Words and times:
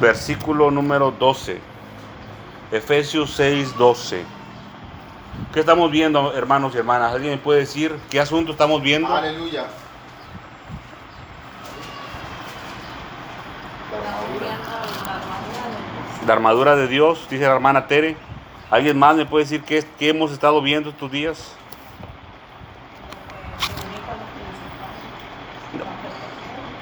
versículo 0.00 0.70
número 0.70 1.10
12. 1.10 1.60
Efesios 2.70 3.32
6, 3.34 3.76
12. 3.76 4.24
¿Qué 5.52 5.60
estamos 5.60 5.90
viendo, 5.90 6.34
hermanos 6.34 6.74
y 6.74 6.78
hermanas? 6.78 7.14
¿Alguien 7.14 7.32
me 7.32 7.38
puede 7.38 7.60
decir 7.60 7.98
qué 8.10 8.20
asunto 8.20 8.52
estamos 8.52 8.82
viendo? 8.82 9.08
Aleluya. 9.14 9.66
La 16.26 16.32
armadura 16.34 16.76
de 16.76 16.88
Dios, 16.88 17.26
dice 17.30 17.44
la 17.44 17.54
hermana 17.54 17.86
Tere. 17.86 18.16
¿Alguien 18.70 18.98
más 18.98 19.16
me 19.16 19.24
puede 19.24 19.44
decir 19.44 19.62
qué, 19.62 19.82
qué 19.98 20.10
hemos 20.10 20.30
estado 20.30 20.60
viendo 20.60 20.90
estos 20.90 21.10
días? 21.10 21.54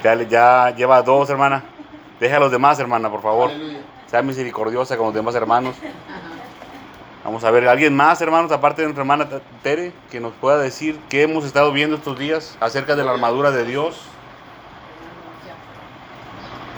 Ya, 0.02 0.14
ya 0.22 0.74
lleva 0.74 1.02
dos, 1.02 1.30
hermana. 1.30 1.62
Deja 2.20 2.36
a 2.36 2.40
los 2.40 2.50
demás, 2.50 2.78
hermana, 2.78 3.10
por 3.10 3.22
favor. 3.22 3.50
Aleluya. 3.50 3.80
Sea 4.06 4.22
misericordiosa 4.22 4.96
con 4.96 5.06
los 5.06 5.14
demás 5.14 5.34
hermanos. 5.34 5.76
Vamos 7.24 7.42
a 7.42 7.50
ver, 7.50 7.68
¿alguien 7.68 7.96
más, 7.96 8.20
hermanos, 8.20 8.52
aparte 8.52 8.82
de 8.82 8.86
nuestra 8.86 9.02
hermana 9.02 9.28
Tere, 9.64 9.92
que 10.12 10.20
nos 10.20 10.32
pueda 10.34 10.58
decir 10.58 10.96
qué 11.08 11.22
hemos 11.22 11.44
estado 11.44 11.72
viendo 11.72 11.96
estos 11.96 12.16
días 12.16 12.56
acerca 12.60 12.94
de 12.94 13.02
la 13.02 13.10
armadura 13.10 13.50
de 13.50 13.64
Dios? 13.64 14.00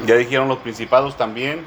Ya 0.07 0.15
dijeron 0.15 0.49
los 0.49 0.57
principados 0.59 1.19
también, 1.19 1.67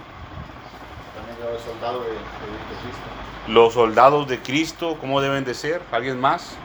los 3.48 3.74
soldados 3.74 4.28
de 4.28 4.40
Cristo, 4.40 4.98
¿cómo 5.00 5.22
deben 5.22 5.44
de 5.44 5.54
ser? 5.54 5.84
¿Alguien 5.92 6.20
más? 6.20 6.56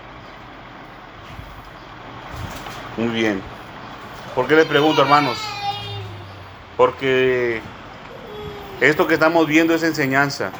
Muy 2.97 3.09
bien. 3.09 3.43
¿Por 4.35 4.47
qué 4.47 4.55
les 4.55 4.65
pregunto, 4.65 5.03
hermanos? 5.03 5.37
Porque 6.77 7.61
esto 8.81 9.07
que 9.07 9.15
estamos 9.15 9.47
viendo 9.47 9.75
es 9.75 9.83
enseñanza. 9.83 10.51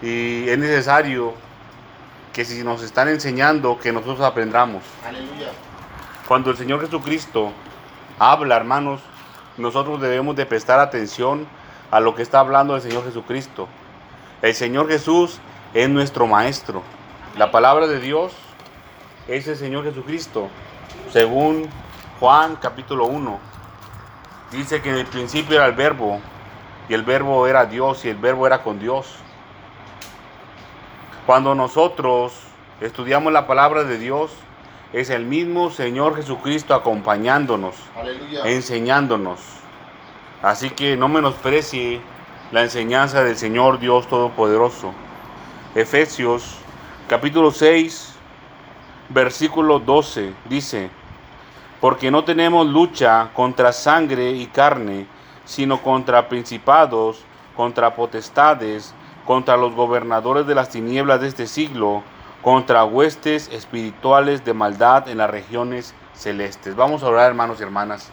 Y 0.00 0.48
es 0.48 0.58
necesario 0.58 1.34
que 2.32 2.44
si 2.44 2.64
nos 2.64 2.82
están 2.82 3.08
enseñando, 3.08 3.78
que 3.78 3.92
nosotros 3.92 4.20
aprendamos. 4.20 4.82
Aleluya. 5.06 5.50
Cuando 6.26 6.50
el 6.50 6.56
Señor 6.56 6.80
Jesucristo 6.80 7.52
habla, 8.18 8.56
hermanos, 8.56 9.00
nosotros 9.56 10.00
debemos 10.00 10.34
de 10.36 10.46
prestar 10.46 10.80
atención 10.80 11.46
a 11.90 12.00
lo 12.00 12.14
que 12.14 12.22
está 12.22 12.40
hablando 12.40 12.74
el 12.74 12.82
Señor 12.82 13.04
Jesucristo. 13.04 13.68
El 14.42 14.54
Señor 14.54 14.88
Jesús 14.88 15.38
es 15.74 15.88
nuestro 15.88 16.26
Maestro. 16.26 16.82
La 17.36 17.50
palabra 17.50 17.86
de 17.86 18.00
Dios 18.00 18.32
es 19.28 19.46
el 19.46 19.56
Señor 19.56 19.84
Jesucristo. 19.84 20.48
Según 21.12 21.68
Juan 22.18 22.56
capítulo 22.56 23.06
1, 23.06 23.38
dice 24.54 24.80
que 24.80 24.90
en 24.90 24.96
el 24.96 25.06
principio 25.06 25.56
era 25.56 25.66
el 25.66 25.74
verbo, 25.74 26.20
y 26.88 26.94
el 26.94 27.02
verbo 27.02 27.46
era 27.46 27.66
Dios, 27.66 28.04
y 28.04 28.08
el 28.08 28.16
verbo 28.16 28.46
era 28.46 28.62
con 28.62 28.78
Dios. 28.78 29.16
Cuando 31.26 31.54
nosotros 31.54 32.32
estudiamos 32.80 33.32
la 33.32 33.46
palabra 33.46 33.84
de 33.84 33.98
Dios, 33.98 34.30
es 34.92 35.10
el 35.10 35.24
mismo 35.24 35.70
Señor 35.70 36.16
Jesucristo 36.16 36.74
acompañándonos, 36.74 37.74
Aleluya. 37.96 38.42
enseñándonos. 38.44 39.40
Así 40.42 40.70
que 40.70 40.96
no 40.96 41.08
menosprecie 41.08 42.00
la 42.52 42.62
enseñanza 42.62 43.24
del 43.24 43.36
Señor 43.36 43.80
Dios 43.80 44.06
Todopoderoso. 44.06 44.92
Efesios 45.74 46.58
capítulo 47.08 47.50
6, 47.50 48.14
versículo 49.08 49.80
12 49.80 50.32
dice, 50.48 50.90
porque 51.84 52.10
no 52.10 52.24
tenemos 52.24 52.66
lucha 52.66 53.28
contra 53.34 53.70
sangre 53.70 54.30
y 54.30 54.46
carne, 54.46 55.06
sino 55.44 55.82
contra 55.82 56.30
principados, 56.30 57.22
contra 57.54 57.94
potestades, 57.94 58.94
contra 59.26 59.58
los 59.58 59.74
gobernadores 59.74 60.46
de 60.46 60.54
las 60.54 60.70
tinieblas 60.70 61.20
de 61.20 61.28
este 61.28 61.46
siglo, 61.46 62.02
contra 62.40 62.86
huestes 62.86 63.50
espirituales 63.52 64.46
de 64.46 64.54
maldad 64.54 65.10
en 65.10 65.18
las 65.18 65.28
regiones 65.28 65.94
celestes. 66.14 66.74
Vamos 66.74 67.02
a 67.02 67.08
orar, 67.08 67.28
hermanos 67.28 67.60
y 67.60 67.64
hermanas. 67.64 68.10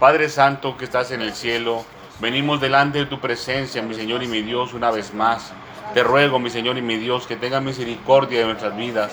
Padre 0.00 0.28
Santo 0.28 0.76
que 0.76 0.84
estás 0.84 1.12
en 1.12 1.20
el 1.20 1.34
cielo, 1.34 1.84
venimos 2.18 2.60
delante 2.60 2.98
de 2.98 3.06
tu 3.06 3.20
presencia, 3.20 3.80
mi 3.80 3.94
Señor 3.94 4.24
y 4.24 4.26
mi 4.26 4.42
Dios, 4.42 4.74
una 4.74 4.90
vez 4.90 5.14
más. 5.14 5.52
Te 5.94 6.02
ruego, 6.02 6.40
mi 6.40 6.50
Señor 6.50 6.78
y 6.78 6.82
mi 6.82 6.96
Dios, 6.96 7.28
que 7.28 7.36
tenga 7.36 7.60
misericordia 7.60 8.40
de 8.40 8.46
nuestras 8.46 8.76
vidas. 8.76 9.12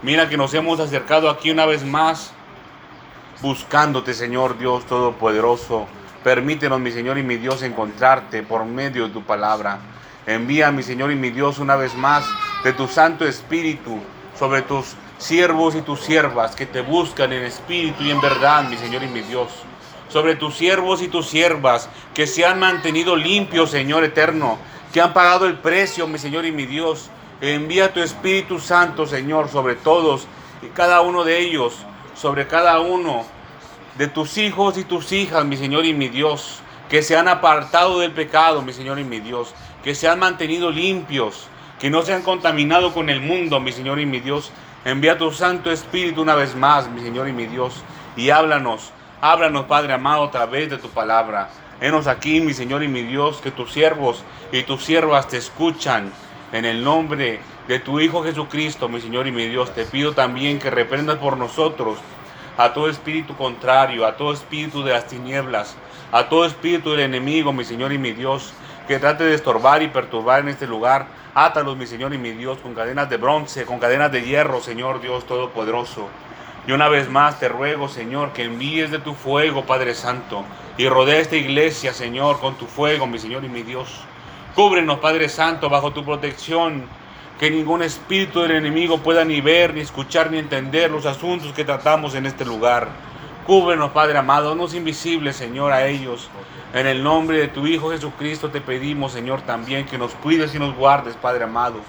Mira 0.00 0.28
que 0.28 0.36
nos 0.36 0.54
hemos 0.54 0.78
acercado 0.78 1.28
aquí 1.28 1.50
una 1.50 1.66
vez 1.66 1.84
más, 1.84 2.32
buscándote, 3.42 4.14
Señor 4.14 4.58
Dios 4.58 4.84
Todopoderoso. 4.86 5.86
Permítenos, 6.22 6.80
mi 6.80 6.90
Señor 6.90 7.18
y 7.18 7.22
mi 7.22 7.36
Dios, 7.36 7.62
encontrarte 7.62 8.42
por 8.42 8.64
medio 8.64 9.08
de 9.08 9.14
tu 9.14 9.22
palabra. 9.22 9.78
Envía, 10.26 10.70
mi 10.70 10.82
Señor 10.82 11.10
y 11.10 11.16
mi 11.16 11.30
Dios, 11.30 11.58
una 11.58 11.76
vez 11.76 11.94
más 11.94 12.24
de 12.62 12.72
tu 12.72 12.86
Santo 12.86 13.26
Espíritu 13.26 13.98
sobre 14.38 14.62
tus 14.62 14.94
siervos 15.18 15.74
y 15.74 15.82
tus 15.82 16.00
siervas 16.00 16.54
que 16.54 16.66
te 16.66 16.82
buscan 16.82 17.32
en 17.32 17.44
espíritu 17.44 18.02
y 18.02 18.10
en 18.10 18.20
verdad, 18.20 18.68
mi 18.68 18.76
Señor 18.76 19.02
y 19.02 19.08
mi 19.08 19.20
Dios. 19.20 19.48
Sobre 20.08 20.34
tus 20.34 20.56
siervos 20.56 21.02
y 21.02 21.08
tus 21.08 21.28
siervas 21.28 21.88
que 22.14 22.26
se 22.26 22.44
han 22.44 22.58
mantenido 22.58 23.16
limpios, 23.16 23.70
Señor 23.70 24.04
eterno, 24.04 24.58
que 24.92 25.00
han 25.00 25.12
pagado 25.12 25.46
el 25.46 25.58
precio, 25.58 26.06
mi 26.06 26.18
Señor 26.18 26.44
y 26.44 26.52
mi 26.52 26.66
Dios. 26.66 27.10
Envía 27.40 27.92
tu 27.92 28.00
Espíritu 28.00 28.58
Santo, 28.58 29.06
Señor, 29.06 29.48
sobre 29.48 29.74
todos 29.76 30.26
y 30.62 30.66
cada 30.66 31.00
uno 31.00 31.24
de 31.24 31.38
ellos, 31.38 31.74
sobre 32.20 32.46
cada 32.46 32.80
uno 32.80 33.24
de 33.96 34.06
tus 34.06 34.36
hijos 34.36 34.76
y 34.76 34.84
tus 34.84 35.10
hijas, 35.12 35.44
mi 35.46 35.56
Señor 35.56 35.86
y 35.86 35.94
mi 35.94 36.08
Dios, 36.08 36.60
que 36.90 37.02
se 37.02 37.16
han 37.16 37.28
apartado 37.28 38.00
del 38.00 38.12
pecado, 38.12 38.60
mi 38.60 38.74
Señor 38.74 38.98
y 38.98 39.04
mi 39.04 39.20
Dios, 39.20 39.54
que 39.82 39.94
se 39.94 40.06
han 40.06 40.18
mantenido 40.18 40.70
limpios, 40.70 41.46
que 41.78 41.88
no 41.88 42.02
se 42.02 42.12
han 42.12 42.20
contaminado 42.20 42.92
con 42.92 43.08
el 43.08 43.22
mundo, 43.22 43.58
mi 43.58 43.72
Señor 43.72 44.00
y 44.00 44.06
mi 44.06 44.20
Dios. 44.20 44.52
Envía 44.84 45.16
tu 45.16 45.32
Santo 45.32 45.70
Espíritu 45.70 46.20
una 46.20 46.34
vez 46.34 46.54
más, 46.54 46.90
mi 46.90 47.00
Señor 47.00 47.26
y 47.26 47.32
mi 47.32 47.46
Dios, 47.46 47.82
y 48.16 48.28
háblanos, 48.28 48.92
háblanos, 49.22 49.64
Padre 49.64 49.94
amado, 49.94 50.24
a 50.24 50.30
través 50.30 50.68
de 50.68 50.76
tu 50.76 50.90
palabra. 50.90 51.48
Henos 51.80 52.06
aquí, 52.06 52.42
mi 52.42 52.52
Señor 52.52 52.82
y 52.82 52.88
mi 52.88 53.02
Dios, 53.02 53.40
que 53.40 53.50
tus 53.50 53.72
siervos 53.72 54.22
y 54.52 54.62
tus 54.64 54.84
siervas 54.84 55.26
te 55.28 55.38
escuchan. 55.38 56.12
En 56.52 56.66
el 56.66 56.84
nombre 56.84 57.40
de 57.68 57.78
tu 57.78 58.00
Hijo 58.00 58.22
Jesucristo, 58.22 58.88
mi 58.88 59.00
Señor 59.00 59.26
y 59.26 59.32
mi 59.32 59.46
Dios, 59.46 59.74
te 59.74 59.84
pido 59.84 60.12
también 60.12 60.58
que 60.58 60.70
reprendas 60.70 61.18
por 61.18 61.36
nosotros 61.36 61.98
a 62.56 62.72
todo 62.72 62.88
espíritu 62.88 63.36
contrario, 63.36 64.06
a 64.06 64.16
todo 64.16 64.32
espíritu 64.32 64.82
de 64.82 64.92
las 64.92 65.06
tinieblas, 65.06 65.76
a 66.12 66.28
todo 66.28 66.44
espíritu 66.44 66.90
del 66.90 67.00
enemigo, 67.00 67.52
mi 67.52 67.64
Señor 67.64 67.92
y 67.92 67.98
mi 67.98 68.12
Dios, 68.12 68.52
que 68.86 68.98
trate 68.98 69.24
de 69.24 69.34
estorbar 69.34 69.82
y 69.82 69.88
perturbar 69.88 70.40
en 70.40 70.48
este 70.48 70.66
lugar. 70.66 71.06
Átalos, 71.34 71.76
mi 71.76 71.86
Señor 71.86 72.12
y 72.12 72.18
mi 72.18 72.32
Dios, 72.32 72.58
con 72.58 72.74
cadenas 72.74 73.08
de 73.08 73.16
bronce, 73.16 73.64
con 73.64 73.78
cadenas 73.78 74.10
de 74.10 74.22
hierro, 74.22 74.60
Señor 74.60 75.00
Dios 75.00 75.24
Todopoderoso. 75.26 76.08
Y 76.66 76.72
una 76.72 76.88
vez 76.88 77.08
más 77.08 77.40
te 77.40 77.48
ruego, 77.48 77.88
Señor, 77.88 78.32
que 78.32 78.44
envíes 78.44 78.90
de 78.90 78.98
tu 78.98 79.14
fuego, 79.14 79.64
Padre 79.64 79.94
Santo, 79.94 80.44
y 80.76 80.88
rodea 80.88 81.20
esta 81.20 81.36
iglesia, 81.36 81.94
Señor, 81.94 82.40
con 82.40 82.56
tu 82.56 82.66
fuego, 82.66 83.06
mi 83.06 83.18
Señor 83.18 83.44
y 83.44 83.48
mi 83.48 83.62
Dios. 83.62 84.02
Cúbrenos, 84.54 84.98
Padre 84.98 85.28
Santo, 85.28 85.70
bajo 85.70 85.92
tu 85.92 86.04
protección, 86.04 86.84
que 87.40 87.50
ningún 87.50 87.82
espíritu 87.82 88.42
del 88.42 88.50
enemigo 88.50 88.98
pueda 88.98 89.24
ni 89.24 89.40
ver, 89.40 89.72
ni 89.72 89.80
escuchar, 89.80 90.30
ni 90.30 90.36
entender 90.36 90.90
los 90.90 91.06
asuntos 91.06 91.54
que 91.54 91.64
tratamos 91.64 92.14
en 92.14 92.26
este 92.26 92.44
lugar. 92.44 92.88
Cúbrenos, 93.46 93.92
Padre 93.92 94.18
amado, 94.18 94.54
no 94.54 94.66
es 94.66 94.74
invisible, 94.74 95.32
Señor, 95.32 95.72
a 95.72 95.86
ellos. 95.86 96.28
En 96.74 96.86
el 96.86 97.02
nombre 97.02 97.38
de 97.38 97.48
tu 97.48 97.66
Hijo 97.66 97.92
Jesucristo 97.92 98.50
te 98.50 98.60
pedimos, 98.60 99.12
Señor, 99.12 99.40
también 99.40 99.86
que 99.86 99.96
nos 99.96 100.12
cuides 100.16 100.54
y 100.54 100.58
nos 100.58 100.76
guardes, 100.76 101.16
Padre 101.16 101.44
amado. 101.44 101.80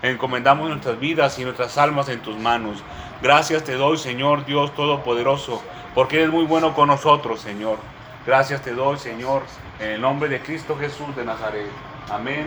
Encomendamos 0.00 0.68
nuestras 0.68 1.00
vidas 1.00 1.40
y 1.40 1.44
nuestras 1.44 1.76
almas 1.76 2.08
en 2.08 2.20
tus 2.20 2.36
manos. 2.38 2.84
Gracias 3.20 3.64
te 3.64 3.72
doy, 3.72 3.98
Señor 3.98 4.46
Dios 4.46 4.72
Todopoderoso, 4.76 5.60
porque 5.96 6.18
eres 6.18 6.30
muy 6.30 6.44
bueno 6.44 6.72
con 6.72 6.86
nosotros, 6.86 7.40
Señor. 7.40 7.78
Gracias 8.24 8.62
te 8.62 8.72
doy, 8.72 8.96
Señor, 8.98 9.42
en 9.80 9.90
el 9.90 10.00
nombre 10.00 10.28
de 10.28 10.40
Cristo 10.40 10.76
Jesús 10.78 11.16
de 11.16 11.24
Nazaret. 11.24 11.66
Amén 12.08 12.46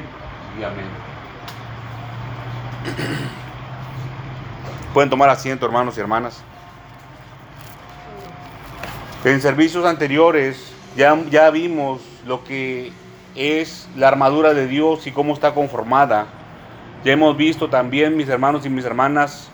y 0.57 0.63
amén. 0.63 1.16
Pueden 4.94 5.09
tomar 5.09 5.29
asiento, 5.29 5.65
hermanos 5.65 5.97
y 5.97 6.01
hermanas. 6.01 6.44
En 9.24 9.41
servicios 9.41 9.85
anteriores 9.85 10.71
ya, 10.95 11.18
ya 11.29 11.50
vimos 11.50 12.01
lo 12.25 12.44
que 12.44 12.91
es 13.35 13.88
la 13.95 14.07
armadura 14.07 14.53
de 14.53 14.68
Dios 14.68 15.07
y 15.07 15.12
cómo 15.12 15.33
está 15.33 15.53
conformada. 15.53 16.27
Ya 17.03 17.13
hemos 17.13 17.38
visto 17.38 17.69
también, 17.69 18.18
mis 18.18 18.29
hermanos 18.29 18.65
y 18.65 18.69
mis 18.69 18.85
hermanas, 18.85 19.50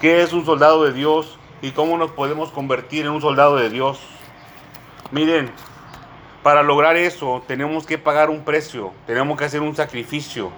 qué 0.00 0.22
es 0.22 0.32
un 0.32 0.44
soldado 0.44 0.84
de 0.84 0.92
Dios 0.92 1.38
y 1.62 1.70
cómo 1.70 1.96
nos 1.96 2.10
podemos 2.10 2.50
convertir 2.50 3.06
en 3.06 3.12
un 3.12 3.20
soldado 3.20 3.56
de 3.56 3.70
Dios. 3.70 4.00
Miren, 5.10 5.50
para 6.42 6.62
lograr 6.62 6.96
eso 6.96 7.42
tenemos 7.46 7.86
que 7.86 7.98
pagar 7.98 8.30
un 8.30 8.44
precio, 8.44 8.92
tenemos 9.06 9.38
que 9.38 9.44
hacer 9.44 9.60
un 9.60 9.74
sacrificio, 9.74 10.50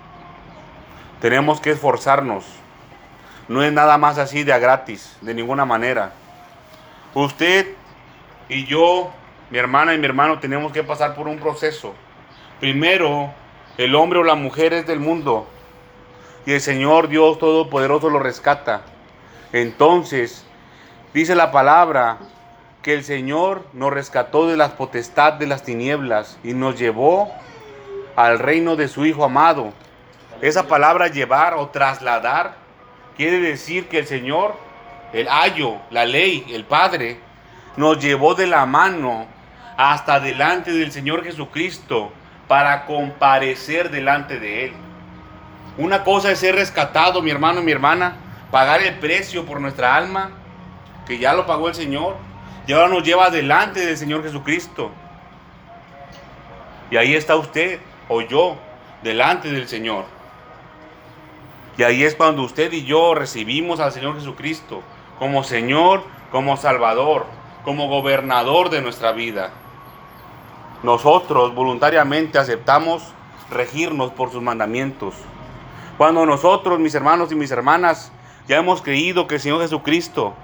tenemos 1.20 1.60
que 1.60 1.70
esforzarnos. 1.70 2.44
No 3.48 3.62
es 3.62 3.72
nada 3.72 3.98
más 3.98 4.18
así 4.18 4.44
de 4.44 4.52
a 4.52 4.58
gratis, 4.58 5.16
de 5.20 5.34
ninguna 5.34 5.64
manera. 5.64 6.12
Usted 7.14 7.74
y 8.48 8.64
yo 8.66 9.10
mi 9.50 9.58
hermana 9.58 9.94
y 9.94 9.98
mi 9.98 10.06
hermano, 10.06 10.38
tenemos 10.38 10.72
que 10.72 10.84
pasar 10.84 11.16
por 11.16 11.26
un 11.26 11.38
proceso. 11.38 11.92
Primero, 12.60 13.32
el 13.78 13.96
hombre 13.96 14.20
o 14.20 14.24
la 14.24 14.36
mujer 14.36 14.72
es 14.72 14.86
del 14.86 15.00
mundo 15.00 15.48
y 16.46 16.52
el 16.52 16.60
Señor 16.60 17.08
Dios 17.08 17.38
Todopoderoso 17.38 18.10
lo 18.10 18.20
rescata. 18.20 18.82
Entonces, 19.52 20.46
dice 21.12 21.34
la 21.34 21.50
palabra 21.50 22.18
que 22.82 22.94
el 22.94 23.02
Señor 23.02 23.66
nos 23.72 23.92
rescató 23.92 24.46
de 24.46 24.56
las 24.56 24.70
potestad 24.70 25.32
de 25.34 25.48
las 25.48 25.64
tinieblas 25.64 26.38
y 26.44 26.54
nos 26.54 26.78
llevó 26.78 27.32
al 28.14 28.38
reino 28.38 28.76
de 28.76 28.86
su 28.86 29.04
Hijo 29.04 29.24
amado. 29.24 29.72
Esa 30.40 30.66
palabra 30.66 31.08
llevar 31.08 31.54
o 31.54 31.68
trasladar 31.68 32.54
quiere 33.16 33.40
decir 33.40 33.88
que 33.88 33.98
el 33.98 34.06
Señor, 34.06 34.56
el 35.12 35.28
ayo, 35.28 35.76
la 35.90 36.06
ley, 36.06 36.46
el 36.50 36.64
Padre, 36.64 37.20
nos 37.76 37.98
llevó 37.98 38.34
de 38.34 38.46
la 38.46 38.64
mano 38.64 39.26
hasta 39.76 40.18
delante 40.18 40.72
del 40.72 40.92
Señor 40.92 41.24
Jesucristo 41.24 42.12
para 42.48 42.86
comparecer 42.86 43.90
delante 43.90 44.40
de 44.40 44.66
Él. 44.66 44.72
Una 45.76 46.04
cosa 46.04 46.30
es 46.30 46.38
ser 46.38 46.54
rescatado, 46.54 47.22
mi 47.22 47.30
hermano 47.30 47.60
y 47.60 47.64
mi 47.64 47.72
hermana, 47.72 48.16
pagar 48.50 48.82
el 48.82 48.98
precio 48.98 49.44
por 49.44 49.60
nuestra 49.60 49.94
alma, 49.94 50.30
que 51.06 51.18
ya 51.18 51.34
lo 51.34 51.46
pagó 51.46 51.68
el 51.68 51.74
Señor, 51.74 52.16
y 52.66 52.72
ahora 52.72 52.88
nos 52.88 53.02
lleva 53.02 53.30
delante 53.30 53.84
del 53.84 53.96
Señor 53.96 54.22
Jesucristo. 54.22 54.90
Y 56.90 56.96
ahí 56.96 57.14
está 57.14 57.36
usted 57.36 57.78
o 58.08 58.22
yo, 58.22 58.56
delante 59.02 59.50
del 59.50 59.68
Señor. 59.68 60.19
Y 61.76 61.82
ahí 61.82 62.04
es 62.04 62.14
cuando 62.14 62.42
usted 62.42 62.72
y 62.72 62.84
yo 62.84 63.14
recibimos 63.14 63.80
al 63.80 63.92
Señor 63.92 64.16
Jesucristo 64.16 64.82
como 65.18 65.44
Señor, 65.44 66.02
como 66.32 66.56
Salvador, 66.56 67.26
como 67.64 67.88
gobernador 67.88 68.70
de 68.70 68.80
nuestra 68.80 69.12
vida. 69.12 69.50
Nosotros 70.82 71.54
voluntariamente 71.54 72.38
aceptamos 72.38 73.02
regirnos 73.50 74.12
por 74.12 74.32
sus 74.32 74.42
mandamientos. 74.42 75.14
Cuando 75.98 76.24
nosotros, 76.24 76.78
mis 76.78 76.94
hermanos 76.94 77.30
y 77.30 77.34
mis 77.34 77.50
hermanas, 77.50 78.10
ya 78.48 78.56
hemos 78.56 78.80
creído 78.80 79.26
que 79.26 79.34
el 79.34 79.40
Señor 79.40 79.60
Jesucristo 79.60 80.34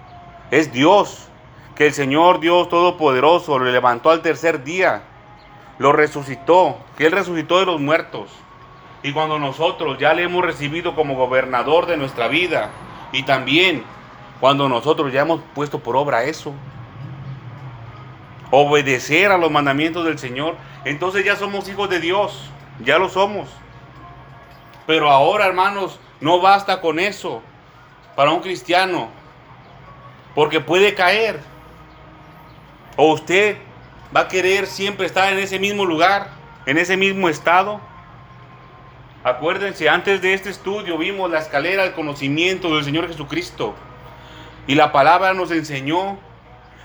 es 0.51 0.73
Dios, 0.73 1.29
que 1.75 1.87
el 1.87 1.95
Señor 1.95 2.41
Dios 2.41 2.69
Todopoderoso 2.69 3.59
lo 3.59 3.65
levantó 3.65 4.11
al 4.11 4.21
tercer 4.21 4.63
día, 4.63 5.05
lo 5.79 5.93
resucitó, 5.93 6.77
que 6.99 7.07
Él 7.07 7.13
resucitó 7.13 7.59
de 7.59 7.67
los 7.67 7.81
muertos. 7.81 8.31
Y 9.07 9.13
cuando 9.13 9.39
nosotros 9.39 9.99
ya 9.99 10.15
le 10.15 10.25
hemos 10.25 10.45
recibido 10.45 10.97
como 10.97 11.15
gobernador 11.15 11.87
de 11.87 11.97
nuestra 11.97 12.27
vida, 12.27 12.71
y 13.13 13.23
también 13.23 13.85
cuando 14.41 14.69
nosotros 14.69 15.13
ya 15.13 15.21
hemos 15.21 15.41
puesto 15.55 15.79
por 15.79 15.95
obra 15.95 16.25
eso, 16.25 16.53
obedecer 18.51 19.31
a 19.31 19.39
los 19.39 19.49
mandamientos 19.49 20.05
del 20.05 20.19
Señor, 20.19 20.57
entonces 20.85 21.25
ya 21.25 21.37
somos 21.37 21.69
hijos 21.69 21.89
de 21.89 22.01
Dios, 22.01 22.51
ya 22.81 22.99
lo 22.99 23.09
somos. 23.09 23.49
Pero 24.89 25.09
ahora, 25.09 25.47
hermanos, 25.47 26.01
no 26.21 26.41
basta 26.41 26.81
con 26.81 26.99
eso 26.99 27.43
para 28.17 28.33
un 28.33 28.41
cristiano, 28.41 29.07
porque 30.35 30.59
puede 30.59 30.95
caer. 30.95 31.39
O 32.97 33.13
usted 33.13 33.57
va 34.15 34.23
a 34.23 34.29
querer 34.29 34.67
siempre 34.67 35.07
estar 35.07 35.33
en 35.33 35.39
ese 35.39 35.61
mismo 35.61 35.85
lugar, 35.85 36.31
en 36.67 36.77
ese 36.77 36.97
mismo 36.97 37.29
estado. 37.29 37.81
Acuérdense, 39.27 39.89
antes 39.89 40.23
de 40.23 40.35
este 40.35 40.51
estudio 40.51 40.97
vimos 40.99 41.29
la 41.29 41.41
escalera 41.41 41.83
del 41.83 41.95
conocimiento 41.95 42.73
del 42.73 42.85
Señor 42.85 43.09
Jesucristo. 43.09 43.75
Y 44.69 44.77
la 44.77 44.93
palabra 44.93 45.35
nos 45.35 45.51
enseñó 45.51 46.17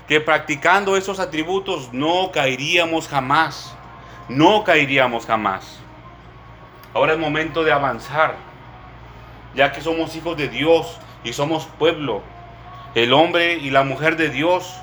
que 0.08 0.20
practicando 0.20 0.96
esos 0.96 1.20
atributos 1.20 1.92
no 1.92 2.32
caeríamos 2.32 3.06
jamás. 3.06 3.76
No 4.28 4.64
caeríamos 4.64 5.24
jamás. 5.24 5.78
Ahora 6.94 7.12
es 7.12 7.18
momento 7.20 7.62
de 7.62 7.70
avanzar, 7.70 8.34
ya 9.54 9.70
que 9.70 9.80
somos 9.80 10.16
hijos 10.16 10.36
de 10.36 10.48
Dios 10.48 10.98
y 11.22 11.34
somos 11.34 11.66
pueblo. 11.78 12.22
El 12.96 13.12
hombre 13.12 13.54
y 13.54 13.70
la 13.70 13.84
mujer 13.84 14.16
de 14.16 14.30
Dios 14.30 14.80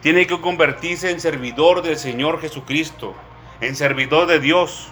tiene 0.00 0.26
que 0.26 0.40
convertirse 0.40 1.10
en 1.10 1.20
servidor 1.20 1.82
del 1.82 1.98
Señor 1.98 2.40
Jesucristo, 2.40 3.14
en 3.60 3.76
servidor 3.76 4.26
de 4.26 4.40
Dios. 4.40 4.88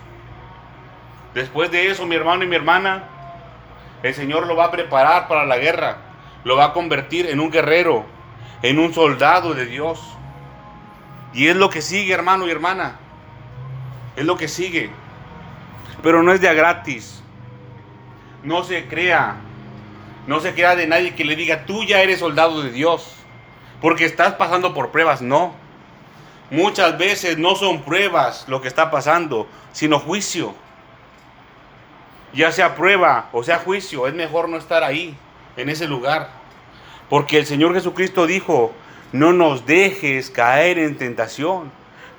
Después 1.34 1.70
de 1.70 1.90
eso, 1.90 2.06
mi 2.06 2.14
hermano 2.14 2.44
y 2.44 2.46
mi 2.46 2.56
hermana, 2.56 3.04
el 4.02 4.14
Señor 4.14 4.46
lo 4.46 4.56
va 4.56 4.66
a 4.66 4.70
preparar 4.70 5.28
para 5.28 5.46
la 5.46 5.58
guerra, 5.58 5.98
lo 6.44 6.56
va 6.56 6.66
a 6.66 6.72
convertir 6.72 7.26
en 7.26 7.40
un 7.40 7.50
guerrero, 7.50 8.04
en 8.62 8.78
un 8.78 8.92
soldado 8.92 9.54
de 9.54 9.66
Dios. 9.66 10.00
Y 11.32 11.48
es 11.48 11.56
lo 11.56 11.70
que 11.70 11.80
sigue, 11.80 12.12
hermano 12.12 12.46
y 12.46 12.50
hermana. 12.50 12.98
Es 14.16 14.24
lo 14.24 14.36
que 14.36 14.48
sigue. 14.48 14.90
Pero 16.02 16.22
no 16.22 16.32
es 16.32 16.40
de 16.40 16.48
a 16.48 16.52
gratis. 16.52 17.22
No 18.42 18.64
se 18.64 18.86
crea. 18.86 19.36
No 20.26 20.40
se 20.40 20.52
crea 20.52 20.76
de 20.76 20.86
nadie 20.86 21.14
que 21.14 21.24
le 21.24 21.36
diga, 21.36 21.64
tú 21.64 21.84
ya 21.84 22.02
eres 22.02 22.18
soldado 22.18 22.62
de 22.62 22.70
Dios. 22.70 23.16
Porque 23.80 24.04
estás 24.04 24.34
pasando 24.34 24.74
por 24.74 24.90
pruebas. 24.90 25.22
No. 25.22 25.54
Muchas 26.50 26.98
veces 26.98 27.38
no 27.38 27.54
son 27.54 27.82
pruebas 27.82 28.44
lo 28.46 28.60
que 28.60 28.68
está 28.68 28.90
pasando, 28.90 29.48
sino 29.72 29.98
juicio. 29.98 30.54
Ya 32.34 32.50
sea 32.50 32.74
prueba 32.74 33.28
o 33.32 33.42
sea 33.42 33.58
juicio, 33.58 34.06
es 34.06 34.14
mejor 34.14 34.48
no 34.48 34.56
estar 34.56 34.82
ahí, 34.84 35.16
en 35.56 35.68
ese 35.68 35.86
lugar. 35.86 36.30
Porque 37.08 37.38
el 37.38 37.46
Señor 37.46 37.74
Jesucristo 37.74 38.26
dijo, 38.26 38.72
no 39.12 39.32
nos 39.32 39.66
dejes 39.66 40.30
caer 40.30 40.78
en 40.78 40.96
tentación. 40.96 41.70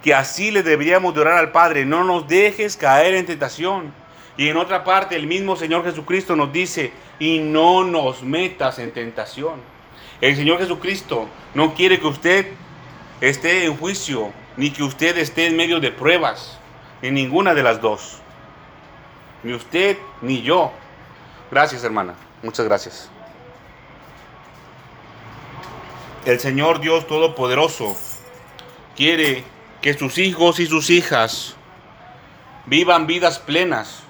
Que 0.04 0.14
así 0.14 0.52
le 0.52 0.64
deberíamos 0.64 1.16
de 1.16 1.28
al 1.28 1.52
Padre, 1.52 1.86
no 1.86 2.04
nos 2.04 2.28
dejes 2.28 2.78
caer 2.78 3.16
en 3.16 3.26
tentación. 3.26 3.94
Y 4.38 4.50
en 4.50 4.58
otra 4.58 4.84
parte 4.84 5.16
el 5.16 5.28
mismo 5.28 5.56
Señor 5.56 5.84
Jesucristo 5.84 6.36
nos 6.36 6.52
dice, 6.52 6.92
y 7.20 7.40
no 7.40 7.84
nos 7.84 8.24
metas 8.24 8.80
en 8.80 8.92
tentación. 8.92 9.62
El 10.22 10.36
Señor 10.36 10.60
Jesucristo 10.60 11.28
no 11.54 11.74
quiere 11.74 12.00
que 12.00 12.08
usted 12.08 12.48
esté 13.22 13.66
en 13.66 13.78
juicio, 13.78 14.32
ni 14.58 14.72
que 14.72 14.84
usted 14.84 15.18
esté 15.18 15.48
en 15.48 15.56
medio 15.56 15.80
de 15.80 15.92
pruebas, 15.92 16.60
en 17.02 17.14
ninguna 17.14 17.54
de 17.54 17.64
las 17.64 17.82
dos. 17.82 18.23
Ni 19.44 19.54
usted 19.54 19.98
ni 20.22 20.42
yo. 20.42 20.72
Gracias 21.52 21.84
hermana, 21.84 22.16
muchas 22.42 22.66
gracias. 22.66 23.10
El 26.26 26.40
Señor 26.40 26.80
Dios 26.80 27.06
Todopoderoso 27.06 27.98
quiere 28.96 29.44
que 29.82 29.94
sus 29.94 30.18
hijos 30.18 30.60
y 30.60 30.66
sus 30.66 30.90
hijas 30.90 31.56
vivan 32.66 33.08
vidas 33.08 33.40
plenas 33.40 34.04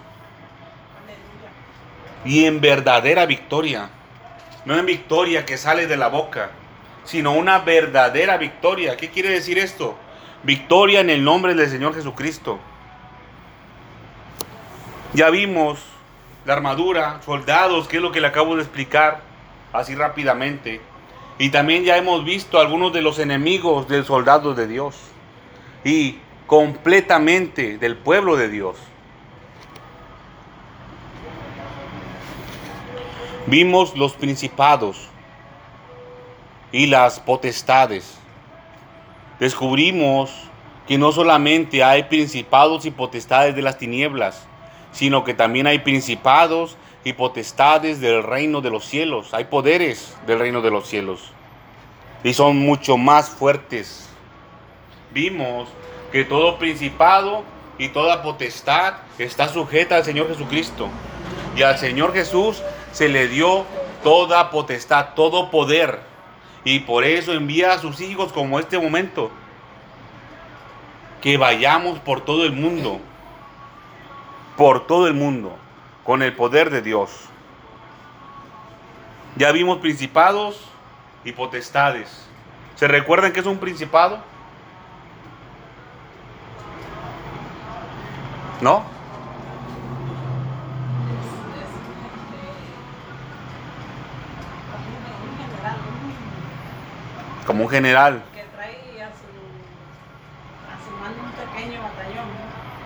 y 2.24 2.46
en 2.46 2.62
verdadera 2.62 3.26
victoria. 3.26 3.90
No 4.66 4.78
en 4.78 4.86
victoria 4.86 5.46
que 5.46 5.58
sale 5.58 5.88
de 5.88 5.98
la 5.98 6.08
boca, 6.08 6.52
sino 7.04 7.34
una 7.34 7.60
verdadera 7.60 8.38
victoria. 8.38 8.96
¿Qué 8.96 9.10
quiere 9.10 9.30
decir 9.30 9.58
esto? 9.58 9.98
Victoria 10.44 11.02
en 11.02 11.10
el 11.10 11.24
nombre 11.24 11.54
del 11.56 11.70
Señor 11.70 11.96
Jesucristo. 11.96 12.60
Ya 15.14 15.30
vimos 15.30 15.80
la 16.46 16.54
armadura, 16.54 17.22
soldados, 17.24 17.88
que 17.88 17.98
es 17.98 18.04
lo 18.04 18.12
que 18.12 18.20
le 18.20 18.28
acabo 18.28 18.56
de 18.56 18.64
explicar 18.64 19.22
así 19.72 19.94
rápidamente. 19.94 20.82
Y 21.38 21.50
también 21.50 21.84
ya 21.84 21.98
hemos 21.98 22.26
visto 22.26 22.60
algunos 22.60 22.94
de 22.94 23.02
los 23.02 23.20
enemigos 23.20 23.88
del 23.88 24.06
soldado 24.06 24.56
de 24.56 24.68
Dios. 24.68 24.96
Y 25.84 26.18
completamente 26.48 27.78
del 27.78 27.96
pueblo 27.96 28.36
de 28.36 28.50
Dios. 28.50 28.78
Vimos 33.46 33.96
los 33.96 34.14
principados 34.14 35.10
y 36.72 36.88
las 36.88 37.20
potestades. 37.20 38.18
Descubrimos 39.40 40.32
que 40.88 40.98
no 40.98 41.12
solamente 41.12 41.84
hay 41.84 42.04
principados 42.04 42.86
y 42.86 42.92
potestades 42.92 43.56
de 43.56 43.62
las 43.62 43.78
tinieblas, 43.78 44.48
sino 44.94 45.24
que 45.24 45.34
también 45.34 45.68
hay 45.68 45.80
principados 45.80 46.78
y 47.04 47.14
potestades 47.14 48.00
del 48.00 48.24
reino 48.24 48.62
de 48.62 48.70
los 48.70 48.86
cielos. 48.86 49.34
Hay 49.34 49.46
poderes 49.46 50.16
del 50.26 50.40
reino 50.40 50.62
de 50.62 50.72
los 50.72 50.88
cielos. 50.88 51.32
Y 52.24 52.34
son 52.34 52.58
mucho 52.58 52.98
más 52.98 53.30
fuertes. 53.30 54.10
Vimos 55.12 55.68
que 56.12 56.24
todo 56.24 56.58
principado 56.58 57.44
y 57.78 57.90
toda 57.90 58.22
potestad 58.22 58.94
está 59.18 59.50
sujeta 59.50 59.98
al 59.98 60.06
Señor 60.06 60.30
Jesucristo. 60.30 60.90
Y 61.58 61.64
al 61.64 61.78
Señor 61.78 62.14
Jesús 62.14 62.62
se 62.92 63.10
le 63.10 63.28
dio 63.28 63.66
toda 64.04 64.50
potestad, 64.52 65.10
todo 65.16 65.52
poder. 65.52 66.00
Y 66.64 66.80
por 66.80 67.04
eso 67.04 67.34
envía 67.34 67.74
a 67.74 67.80
sus 67.80 68.00
hijos 68.00 68.32
como 68.32 68.60
este 68.60 68.80
momento. 68.80 69.32
Que 71.22 71.38
vayamos 71.38 72.00
por 72.00 72.22
todo 72.22 72.46
el 72.46 72.54
mundo 72.54 73.02
por 74.58 74.86
todo 74.88 75.08
el 75.08 75.14
mundo 75.14 75.58
con 76.04 76.22
el 76.22 76.36
poder 76.36 76.70
de 76.70 76.82
Dios. 76.82 77.30
Ya 79.36 79.52
vimos 79.52 79.80
principados 79.80 80.62
y 81.24 81.32
potestades. 81.32 82.28
¿Se 82.76 82.88
recuerdan 82.88 83.32
que 83.32 83.40
es 83.40 83.46
un 83.46 83.58
principado? 83.58 84.20
¿No? 88.62 88.84
Como 97.46 97.64
un 97.64 97.70
general. 97.70 98.24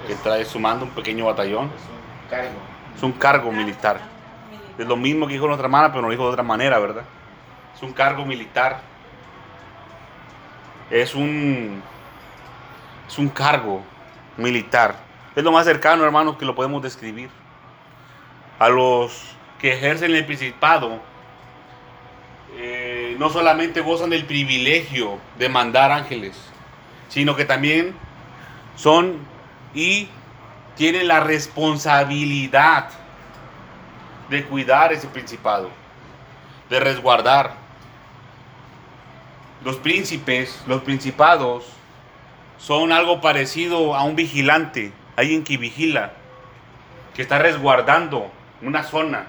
Que 0.08 0.16
trae 0.16 0.46
sumando 0.46 0.86
un 0.86 0.92
pequeño 0.92 1.26
batallón. 1.26 1.66
Es 1.66 1.84
un 1.84 2.30
cargo. 2.30 2.60
Es 2.96 3.04
un 3.04 3.12
cargo 3.12 3.52
militar. 3.52 4.00
Es 4.78 4.88
lo 4.88 4.96
mismo 4.96 5.28
que 5.28 5.34
dijo 5.34 5.46
nuestra 5.46 5.66
hermana, 5.66 5.90
pero 5.92 6.04
lo 6.04 6.10
dijo 6.10 6.24
de 6.24 6.32
otra 6.32 6.44
manera, 6.44 6.80
¿verdad? 6.80 7.04
Es 7.76 7.84
un 7.84 7.94
cargo 7.94 8.26
militar. 8.26 8.82
Es 10.90 11.14
un. 11.14 11.84
Es 13.08 13.18
un 13.18 13.30
cargo 13.30 13.84
militar. 14.38 14.96
Es 15.36 15.44
lo 15.44 15.52
más 15.52 15.66
cercano, 15.66 16.04
hermanos, 16.04 16.38
que 16.38 16.46
lo 16.46 16.56
podemos 16.56 16.82
describir. 16.82 17.30
A 18.58 18.70
los 18.70 19.36
que 19.60 19.74
ejercen 19.74 20.16
el 20.16 20.26
principado, 20.26 21.00
eh, 22.56 23.16
no 23.20 23.30
solamente 23.30 23.82
gozan 23.82 24.10
del 24.10 24.26
privilegio 24.26 25.20
de 25.38 25.50
mandar 25.50 25.92
ángeles, 25.92 26.36
sino 27.10 27.36
que 27.36 27.46
también 27.46 27.94
son 28.76 29.20
y 29.78 30.10
tienen 30.76 31.08
la 31.08 31.20
responsabilidad 31.20 32.90
de 34.28 34.44
cuidar 34.44 34.92
ese 34.92 35.08
principado, 35.08 35.70
de 36.68 36.80
resguardar. 36.80 37.54
Los 39.64 39.76
príncipes, 39.78 40.64
los 40.66 40.82
principados, 40.82 41.66
son 42.58 42.92
algo 42.92 43.22
parecido 43.22 43.94
a 43.94 44.04
un 44.04 44.16
vigilante, 44.16 44.92
alguien 45.16 45.44
que 45.44 45.58
vigila, 45.58 46.14
que 47.14 47.22
está 47.22 47.38
resguardando 47.38 48.32
una 48.64 48.82
zona. 48.82 49.28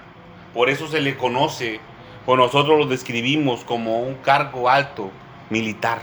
Por 0.55 0.71
eso 0.71 0.87
se 0.87 0.99
le 0.99 1.15
conoce, 1.15 1.79
o 2.25 2.35
nosotros 2.35 2.79
lo 2.79 2.87
describimos 2.87 3.63
como 3.63 3.99
un 3.99 4.15
cargo 4.15 4.67
alto 4.67 5.11
militar. 5.51 5.99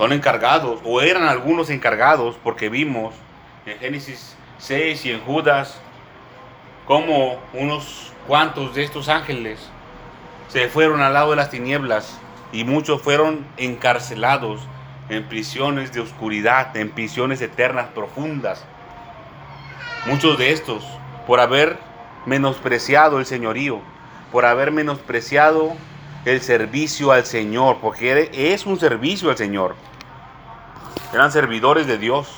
Son 0.00 0.14
encargados, 0.14 0.80
o 0.82 1.02
eran 1.02 1.24
algunos 1.24 1.68
encargados, 1.68 2.34
porque 2.42 2.70
vimos 2.70 3.14
en 3.66 3.78
Génesis 3.80 4.34
6 4.56 5.04
y 5.04 5.10
en 5.10 5.20
Judas 5.20 5.78
como 6.86 7.38
unos 7.52 8.10
cuantos 8.26 8.74
de 8.74 8.82
estos 8.82 9.10
ángeles 9.10 9.60
se 10.48 10.70
fueron 10.70 11.02
al 11.02 11.12
lado 11.12 11.28
de 11.32 11.36
las 11.36 11.50
tinieblas 11.50 12.18
y 12.50 12.64
muchos 12.64 13.02
fueron 13.02 13.44
encarcelados 13.58 14.62
en 15.10 15.24
prisiones 15.24 15.92
de 15.92 16.00
oscuridad, 16.00 16.74
en 16.78 16.88
prisiones 16.92 17.42
eternas 17.42 17.88
profundas. 17.88 18.64
Muchos 20.06 20.38
de 20.38 20.52
estos 20.52 20.82
por 21.26 21.40
haber 21.40 21.76
menospreciado 22.24 23.18
el 23.18 23.26
señorío, 23.26 23.80
por 24.32 24.46
haber 24.46 24.70
menospreciado 24.70 25.74
el 26.24 26.40
servicio 26.40 27.12
al 27.12 27.26
Señor, 27.26 27.80
porque 27.82 28.30
es 28.32 28.64
un 28.64 28.80
servicio 28.80 29.28
al 29.28 29.36
Señor. 29.36 29.89
Eran 31.12 31.32
servidores 31.32 31.86
de 31.86 31.98
Dios. 31.98 32.28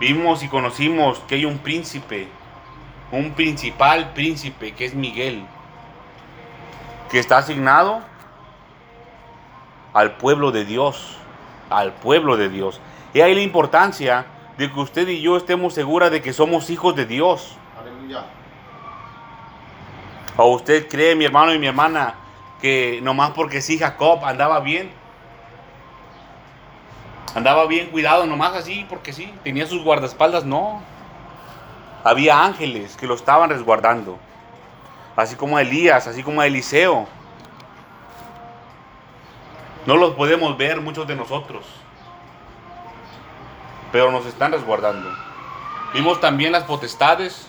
Vimos 0.00 0.42
y 0.42 0.48
conocimos 0.48 1.20
que 1.20 1.36
hay 1.36 1.44
un 1.44 1.58
príncipe, 1.58 2.28
un 3.12 3.32
principal 3.32 4.12
príncipe, 4.12 4.72
que 4.72 4.84
es 4.84 4.94
Miguel, 4.94 5.46
que 7.10 7.18
está 7.18 7.38
asignado 7.38 8.02
al 9.94 10.16
pueblo 10.16 10.50
de 10.50 10.64
Dios, 10.64 11.16
al 11.70 11.92
pueblo 11.94 12.36
de 12.36 12.48
Dios. 12.48 12.80
Y 13.14 13.20
ahí 13.20 13.34
la 13.34 13.40
importancia 13.40 14.26
de 14.58 14.70
que 14.70 14.80
usted 14.80 15.08
y 15.08 15.20
yo 15.22 15.36
estemos 15.36 15.72
seguras 15.72 16.10
de 16.10 16.20
que 16.20 16.32
somos 16.32 16.68
hijos 16.68 16.96
de 16.96 17.06
Dios. 17.06 17.56
Aleluya. 17.78 18.24
¿O 20.36 20.46
usted 20.48 20.88
cree, 20.88 21.14
mi 21.14 21.24
hermano 21.24 21.54
y 21.54 21.58
mi 21.58 21.68
hermana, 21.68 22.14
que 22.60 23.00
nomás 23.02 23.30
porque 23.30 23.62
sí 23.62 23.78
Jacob 23.78 24.24
andaba 24.24 24.60
bien? 24.60 24.90
Andaba 27.36 27.66
bien 27.66 27.90
cuidado, 27.90 28.24
nomás 28.24 28.54
así, 28.54 28.86
porque 28.88 29.12
sí, 29.12 29.30
tenía 29.44 29.66
sus 29.66 29.84
guardaespaldas, 29.84 30.46
no. 30.46 30.80
Había 32.02 32.42
ángeles 32.42 32.96
que 32.96 33.06
lo 33.06 33.14
estaban 33.14 33.50
resguardando. 33.50 34.18
Así 35.16 35.36
como 35.36 35.58
a 35.58 35.60
Elías, 35.60 36.06
así 36.06 36.22
como 36.22 36.40
a 36.40 36.46
Eliseo. 36.46 37.06
No 39.84 39.98
los 39.98 40.14
podemos 40.14 40.56
ver 40.56 40.80
muchos 40.80 41.06
de 41.06 41.14
nosotros. 41.14 41.66
Pero 43.92 44.10
nos 44.10 44.24
están 44.24 44.52
resguardando. 44.52 45.06
Vimos 45.92 46.18
también 46.22 46.52
las 46.52 46.64
potestades. 46.64 47.48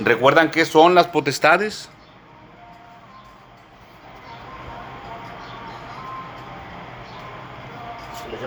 ¿Recuerdan 0.00 0.50
qué 0.50 0.64
son 0.64 0.96
las 0.96 1.06
potestades? 1.06 1.88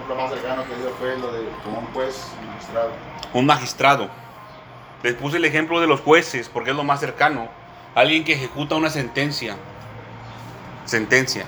Ejemplo 0.06 0.16
más 0.24 0.32
cercano 0.32 0.64
que 0.66 0.76
dio 0.76 0.90
fue 1.00 1.18
lo 1.18 1.32
de 1.32 1.50
como 1.64 1.80
un 1.80 1.86
juez 1.88 2.28
magistrado. 2.46 2.92
un 3.34 3.46
magistrado. 3.46 4.10
Les 5.02 5.16
puse 5.16 5.38
el 5.38 5.46
ejemplo 5.46 5.82
de 5.82 5.88
los 5.88 6.02
jueces 6.02 6.48
porque 6.48 6.72
es 6.72 6.76
lo 6.76 6.84
más 6.84 7.00
cercano. 7.00 7.50
Alguien 7.96 8.24
que 8.24 8.34
ejecuta 8.34 8.76
una 8.76 8.90
sentencia. 8.90 9.58
Sentencia. 10.86 11.46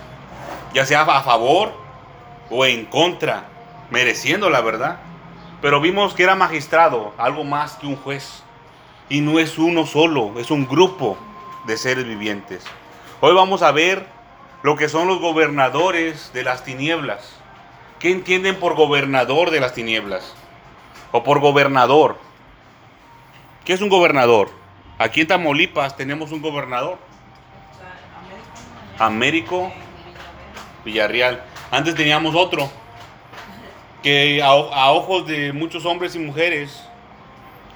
Ya 0.74 0.86
sea 0.86 1.02
a 1.02 1.22
favor 1.22 1.72
o 2.50 2.66
en 2.66 2.86
contra. 2.86 3.46
Mereciendo 3.92 4.50
la 4.50 4.62
verdad. 4.62 4.98
Pero 5.62 5.80
vimos 5.80 6.14
que 6.14 6.24
era 6.24 6.36
magistrado, 6.36 7.14
algo 7.18 7.44
más 7.44 7.76
que 7.76 7.88
un 7.88 7.96
juez. 7.96 8.44
Y 9.10 9.22
no 9.22 9.40
es 9.40 9.58
uno 9.58 9.86
solo, 9.86 10.40
es 10.40 10.52
un 10.52 10.68
grupo 10.68 11.18
de 11.66 11.78
seres 11.78 12.06
vivientes. 12.06 12.64
Hoy 13.22 13.34
vamos 13.34 13.62
a 13.62 13.72
ver 13.72 14.06
lo 14.62 14.76
que 14.76 14.90
son 14.90 15.08
los 15.08 15.20
gobernadores 15.20 16.32
de 16.34 16.44
las 16.44 16.64
tinieblas. 16.64 17.38
¿Qué 18.00 18.12
entienden 18.12 18.58
por 18.58 18.76
gobernador 18.76 19.50
de 19.50 19.60
las 19.60 19.74
tinieblas? 19.74 20.36
O 21.12 21.24
por 21.24 21.40
gobernador. 21.40 22.20
¿Qué 23.66 23.74
es 23.74 23.82
un 23.82 23.90
gobernador? 23.90 24.52
Aquí 25.00 25.22
en 25.22 25.28
Tamaulipas 25.28 25.98
tenemos 25.98 26.32
un 26.32 26.42
gobernador, 26.42 27.00
Américo 29.00 29.72
Villarreal. 30.86 31.44
Antes 31.72 31.96
teníamos 31.96 32.36
otro, 32.36 32.70
que 34.04 34.42
a 34.44 34.92
ojos 34.92 35.28
de 35.28 35.52
muchos 35.54 35.86
hombres 35.86 36.16
y 36.16 36.20
mujeres 36.20 36.84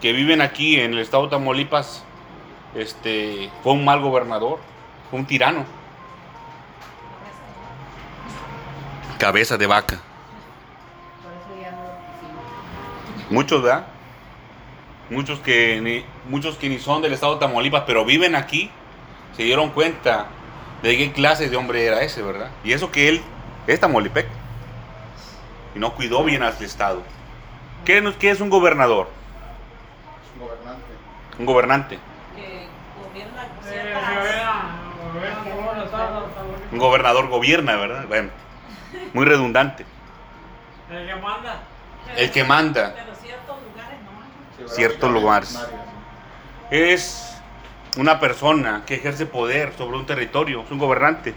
que 0.02 0.14
viven 0.14 0.42
aquí 0.42 0.80
en 0.80 0.94
el 0.94 1.00
estado 1.00 1.24
de 1.24 1.30
Tamaulipas, 1.30 2.04
este, 2.76 3.50
fue 3.64 3.74
un 3.74 3.84
mal 3.84 4.02
gobernador, 4.02 4.60
fue 5.10 5.20
un 5.20 5.26
tirano. 5.26 5.66
Cabeza 9.18 9.58
de 9.58 9.68
vaca. 9.68 10.02
Muchos, 13.32 13.64
¿verdad? 13.64 13.86
Muchos 15.10 15.40
que, 15.40 15.80
ni, 15.82 16.06
muchos 16.30 16.58
que 16.58 16.68
ni 16.68 16.80
son 16.80 17.02
del 17.02 17.14
estado 17.14 17.36
de 17.36 17.40
Tamaulipas, 17.40 17.84
pero 17.88 18.04
viven 18.04 18.36
aquí, 18.36 18.70
se 19.38 19.44
dieron 19.44 19.70
cuenta 19.70 20.28
de 20.84 20.98
qué 20.98 21.14
clase 21.14 21.50
de 21.50 21.56
hombre 21.56 21.86
era 21.86 22.02
ese, 22.02 22.22
¿verdad? 22.22 22.52
Y 22.66 22.74
eso 22.74 22.92
que 22.92 23.08
él 23.08 23.22
es 23.68 23.80
tamaulipec. 23.80 24.28
Y 25.76 25.80
no 25.80 25.94
cuidó 25.96 26.26
bien 26.26 26.44
al 26.44 26.54
estado. 26.62 27.04
¿Qué, 27.86 28.14
qué 28.20 28.32
es 28.32 28.42
un 28.42 28.50
gobernador? 28.50 29.08
Es 30.26 30.34
un 30.36 30.48
gobernante. 30.48 30.86
Un 31.40 31.46
gobernante. 31.46 32.00
Que 32.36 32.68
gobierna 33.02 33.44
Eh, 33.44 33.48
ciertas... 33.70 34.32
Un 36.70 36.78
gobernador 36.80 37.30
gobierna, 37.30 37.78
¿verdad? 37.78 38.06
Bueno, 38.10 38.30
muy 39.14 39.24
redundante. 39.24 39.86
El 40.90 41.08
que 41.08 41.16
manda. 41.16 41.62
El 42.16 42.32
que 42.32 42.44
manda. 42.44 42.94
Pero 42.96 43.16
ciertos 43.16 43.58
lugares. 43.64 44.00
Sí, 44.58 44.64
Ciertos 44.76 45.12
lugares. 45.12 45.60
Es 46.70 47.32
una 47.98 48.20
persona 48.20 48.84
que 48.86 48.96
ejerce 48.96 49.26
poder 49.26 49.74
sobre 49.78 49.98
un 49.98 50.06
territorio, 50.06 50.62
es 50.64 50.72
un 50.72 50.78
gobernante. 50.78 51.34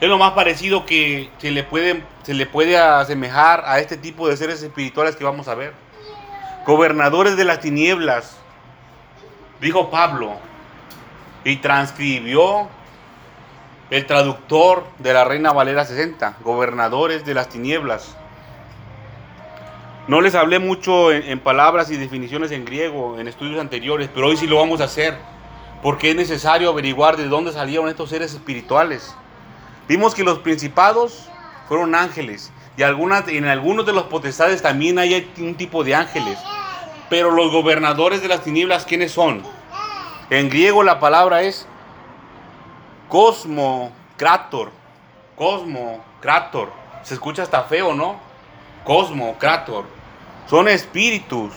Es 0.00 0.08
lo 0.08 0.18
más 0.18 0.32
parecido 0.32 0.84
que 0.84 1.30
se 1.38 1.52
le 1.52 1.62
puede, 1.62 2.02
se 2.24 2.34
le 2.34 2.46
puede 2.46 2.76
asemejar 2.76 3.62
a 3.66 3.78
este 3.78 3.96
tipo 3.96 4.28
de 4.28 4.36
seres 4.36 4.60
espirituales 4.62 5.14
que 5.14 5.22
vamos 5.22 5.46
a 5.46 5.54
ver. 5.54 5.74
Gobernadores 6.66 7.36
de 7.36 7.44
las 7.44 7.60
tinieblas, 7.60 8.36
dijo 9.60 9.90
Pablo, 9.90 10.32
y 11.44 11.56
transcribió 11.56 12.68
el 13.90 14.06
traductor 14.06 14.84
de 14.98 15.12
la 15.12 15.24
Reina 15.24 15.52
Valera 15.52 15.84
60, 15.84 16.38
gobernadores 16.42 17.24
de 17.24 17.34
las 17.34 17.48
tinieblas. 17.48 18.16
No 20.08 20.20
les 20.20 20.34
hablé 20.34 20.58
mucho 20.58 21.12
en, 21.12 21.38
palabras 21.38 21.90
y 21.90 21.96
definiciones 21.96 22.50
en 22.50 22.64
griego 22.64 23.20
en 23.20 23.28
estudios 23.28 23.60
anteriores, 23.60 24.10
pero 24.12 24.26
hoy 24.26 24.36
sí 24.36 24.48
lo 24.48 24.56
vamos 24.56 24.80
a 24.80 24.84
hacer, 24.84 25.16
porque 25.80 26.10
es 26.10 26.16
necesario 26.16 26.70
averiguar 26.70 27.16
de 27.16 27.28
dónde 27.28 27.52
salieron 27.52 27.88
estos 27.88 28.10
seres 28.10 28.34
espirituales. 28.34 29.14
Vimos 29.86 30.14
que 30.14 30.24
los 30.24 30.40
principados 30.40 31.28
fueron 31.68 31.94
ángeles. 31.94 32.52
Y 32.76 32.82
en 32.82 33.44
algunos 33.44 33.86
de 33.86 33.92
los 33.92 34.04
potestades 34.04 34.60
también 34.60 34.98
hay 34.98 35.30
un 35.38 35.54
tipo 35.54 35.84
de 35.84 35.94
ángeles. 35.94 36.38
Pero 37.08 37.30
los 37.30 37.52
gobernadores 37.52 38.22
de 38.22 38.28
las 38.28 38.42
tinieblas, 38.42 38.86
¿quiénes 38.86 39.12
son? 39.12 39.42
En 40.30 40.48
griego 40.48 40.82
la 40.82 40.98
palabra 40.98 41.42
es 41.42 41.66
cosmo, 43.08 43.92
krator. 44.16 44.72
Cosmo, 45.36 46.02
krator. 46.20 46.70
Se 47.02 47.14
escucha 47.14 47.42
hasta 47.42 47.62
feo, 47.64 47.94
¿no? 47.94 48.31
Cosmo, 48.84 49.36
krator. 49.38 49.84
Son 50.48 50.68
espíritus. 50.68 51.52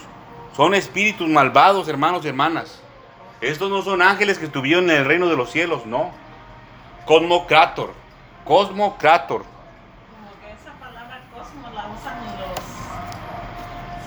Son 0.56 0.74
espíritus 0.74 1.28
malvados, 1.28 1.88
hermanos 1.88 2.24
y 2.24 2.28
hermanas. 2.28 2.82
Estos 3.42 3.70
no 3.70 3.82
son 3.82 4.02
ángeles 4.02 4.38
que 4.38 4.46
estuvieron 4.46 4.90
en 4.90 4.98
el 4.98 5.06
reino 5.06 5.28
de 5.28 5.36
los 5.36 5.52
cielos, 5.52 5.86
no. 5.86 6.12
Cosmo, 7.06 7.46
krator. 7.48 7.94
Cosmo, 8.46 8.98
krator. 8.98 9.44
Como 9.44 10.32
que 10.40 10.54
esa 10.54 10.72
palabra 10.80 11.22
cosmos 11.34 11.74
la 11.74 11.88
usan 11.88 12.18
los 12.40 12.60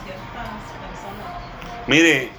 ciertas 0.05 0.49
personas. 0.89 1.87
Mire, 1.87 2.31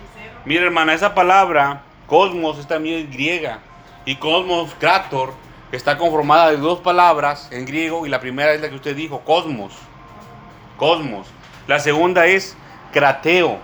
mire 0.45 0.65
hermana, 0.65 0.93
esa 0.93 1.13
palabra, 1.13 1.83
cosmos, 2.07 2.57
es 2.57 2.67
también 2.67 3.11
griega. 3.11 3.59
Y 4.05 4.15
cosmos, 4.15 4.73
krator, 4.79 5.33
está 5.71 5.97
conformada 5.97 6.49
de 6.49 6.57
dos 6.57 6.79
palabras 6.79 7.49
en 7.51 7.65
griego. 7.65 8.05
Y 8.05 8.09
la 8.09 8.19
primera 8.19 8.53
es 8.53 8.61
la 8.61 8.69
que 8.69 8.75
usted 8.75 8.95
dijo, 8.95 9.19
cosmos. 9.19 9.73
Cosmos. 10.79 11.27
La 11.67 11.79
segunda 11.79 12.25
es 12.25 12.57
crateo. 12.91 13.59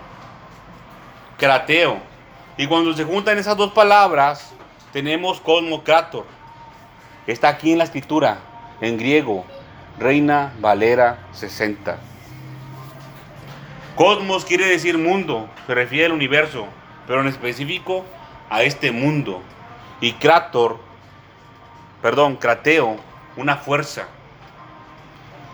Crateo. 1.38 1.98
Y 2.58 2.68
cuando 2.68 2.94
se 2.94 3.06
juntan 3.06 3.38
esas 3.38 3.58
dos 3.58 3.72
palabras, 3.72 4.54
tenemos 4.94 5.40
cosmos, 5.42 5.82
krator. 5.84 6.26
Está 7.26 7.50
aquí 7.50 7.72
en 7.72 7.80
la 7.80 7.86
escritura, 7.86 8.38
en 8.82 8.98
griego, 8.98 9.46
Reina 9.98 10.54
Valera 10.60 11.20
60. 11.32 11.98
Cosmos 13.96 14.44
quiere 14.44 14.68
decir 14.68 14.98
mundo, 14.98 15.50
se 15.66 15.74
refiere 15.74 16.08
al 16.08 16.12
universo, 16.12 16.68
pero 17.08 17.22
en 17.22 17.28
específico 17.28 18.04
a 18.50 18.64
este 18.64 18.92
mundo. 18.92 19.42
Y 20.02 20.14
Krator, 20.14 20.80
perdón, 22.02 22.36
Krateo, 22.36 22.98
una 23.38 23.56
fuerza. 23.56 24.08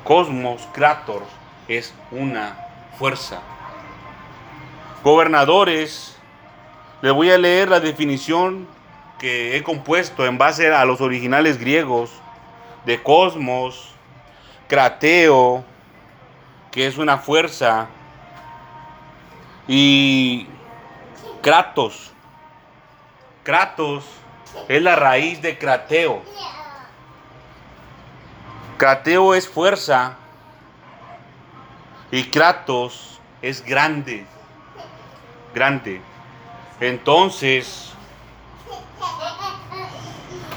Cosmos, 0.04 0.68
Krator, 0.74 1.22
es 1.68 1.94
una 2.12 2.58
fuerza. 2.98 3.42
Gobernadores, 5.04 6.18
les 7.02 7.14
voy 7.14 7.32
a 7.32 7.38
leer 7.38 7.70
la 7.70 7.80
definición 7.80 8.68
que 9.18 9.56
he 9.56 9.64
compuesto 9.64 10.26
en 10.26 10.38
base 10.38 10.74
a 10.74 10.86
los 10.86 11.02
originales 11.02 11.60
griegos 11.60 12.12
de 12.86 13.02
cosmos, 13.02 13.94
Krateo, 14.68 15.64
que 16.72 16.88
es 16.88 16.98
una 16.98 17.18
fuerza, 17.18 17.88
y 19.68 20.48
Kratos. 21.42 22.12
Kratos 23.44 24.04
es 24.68 24.82
la 24.82 24.96
raíz 24.96 25.42
de 25.42 25.58
Krateo. 25.58 26.22
Krateo 28.78 29.34
es 29.34 29.48
fuerza 29.48 30.18
y 32.12 32.24
Kratos 32.26 33.20
es 33.42 33.64
grande. 33.64 34.26
Grande. 35.54 36.02
Entonces, 36.80 37.94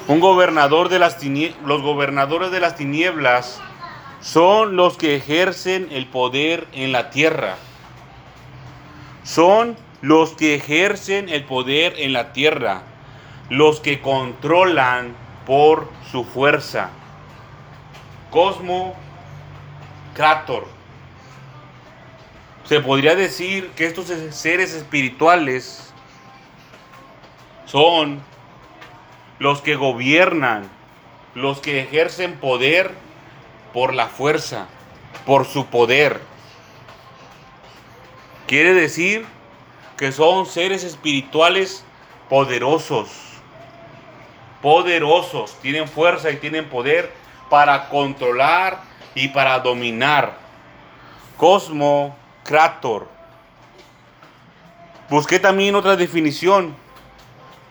un 0.09 0.21
gobernador 0.21 0.89
de 0.89 0.99
las 0.99 1.19
los 1.65 1.83
gobernadores 1.83 2.51
de 2.51 2.61
las 2.61 2.77
tinieblas 2.77 3.61
son 4.21 4.77
los 4.77 4.97
que 4.97 5.17
ejercen 5.17 5.89
el 5.91 6.07
poder 6.07 6.67
en 6.73 6.93
la 6.93 7.11
tierra 7.11 7.57
son 9.25 9.77
los 10.03 10.33
que 10.35 10.55
ejercen 10.55 11.31
el 11.31 11.45
poder 11.45 11.95
en 11.97 12.13
la 12.13 12.33
tierra, 12.33 12.83
los 13.49 13.81
que 13.81 14.01
controlan 14.01 15.15
por 15.47 15.91
su 16.13 16.25
fuerza. 16.25 16.91
Cosmo 18.31 18.95
Krator. 20.15 20.67
Se 22.65 22.81
podría 22.81 23.15
decir 23.15 23.71
que 23.77 23.85
estos 23.85 24.07
seres 24.31 24.73
espirituales 24.73 25.93
son 27.67 28.23
los 29.39 29.61
que 29.61 29.75
gobiernan, 29.77 30.71
los 31.35 31.61
que 31.61 31.81
ejercen 31.81 32.37
poder 32.37 32.93
por 33.75 33.93
la 33.93 34.07
fuerza, 34.07 34.67
por 35.27 35.45
su 35.45 35.67
poder. 35.67 36.21
Quiere 38.47 38.73
decir 38.73 39.27
que 39.99 40.13
son 40.13 40.47
seres 40.47 40.85
espirituales 40.85 41.85
poderosos. 42.31 43.11
Poderosos. 44.63 45.59
Tienen 45.61 45.87
fuerza 45.87 46.31
y 46.31 46.37
tienen 46.37 46.71
poder 46.71 47.13
para 47.51 47.91
controlar 47.91 48.81
y 49.15 49.29
para 49.29 49.59
dominar. 49.59 50.39
Cosmo 51.37 52.17
Krator. 52.45 53.09
Busqué 55.11 55.41
también 55.41 55.75
otra 55.75 55.97
definición. 55.97 56.77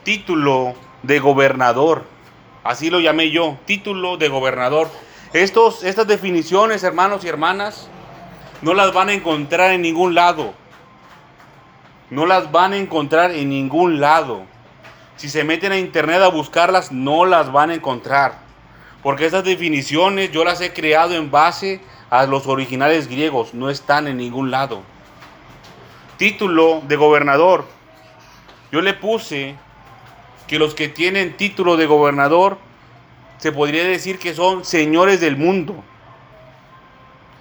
Título 0.04 0.74
de 1.04 1.20
gobernador. 1.20 2.04
Así 2.64 2.90
lo 2.90 3.00
llamé 3.00 3.32
yo. 3.32 3.58
Título 3.66 4.18
de 4.18 4.28
gobernador. 4.28 4.90
Estos, 5.34 5.84
estas 5.84 6.08
definiciones, 6.08 6.84
hermanos 6.84 7.24
y 7.24 7.28
hermanas, 7.28 7.88
no 8.62 8.74
las 8.74 8.94
van 8.94 9.10
a 9.10 9.14
encontrar 9.14 9.72
en 9.72 9.82
ningún 9.82 10.16
lado. 10.16 10.54
No 12.10 12.26
las 12.26 12.52
van 12.52 12.74
a 12.74 12.78
encontrar 12.78 13.32
en 13.32 13.50
ningún 13.50 14.00
lado. 14.00 14.44
Si 15.16 15.30
se 15.30 15.44
meten 15.44 15.72
a 15.72 15.78
internet 15.78 16.22
a 16.22 16.28
buscarlas, 16.28 16.92
no 16.92 17.26
las 17.26 17.52
van 17.52 17.70
a 17.70 17.76
encontrar. 17.76 18.40
Porque 19.02 19.26
estas 19.26 19.44
definiciones 19.44 20.32
yo 20.32 20.44
las 20.44 20.62
he 20.62 20.74
creado 20.74 21.16
en 21.16 21.30
base 21.30 21.82
a 22.14 22.28
los 22.28 22.46
originales 22.46 23.08
griegos. 23.08 23.56
No 23.56 23.72
están 23.72 24.08
en 24.08 24.18
ningún 24.18 24.52
lado. 24.52 24.84
Título 26.18 26.84
de 26.88 26.96
gobernador. 26.96 27.66
Yo 28.72 28.82
le 28.82 28.94
puse 28.94 29.56
que 30.46 30.60
los 30.60 30.76
que 30.76 30.90
tienen 30.90 31.36
título 31.36 31.76
de 31.76 31.88
gobernador 31.88 32.60
se 33.40 33.52
podría 33.52 33.84
decir 33.84 34.20
que 34.20 34.36
son 34.36 34.64
señores 34.64 35.22
del 35.22 35.38
mundo. 35.38 35.84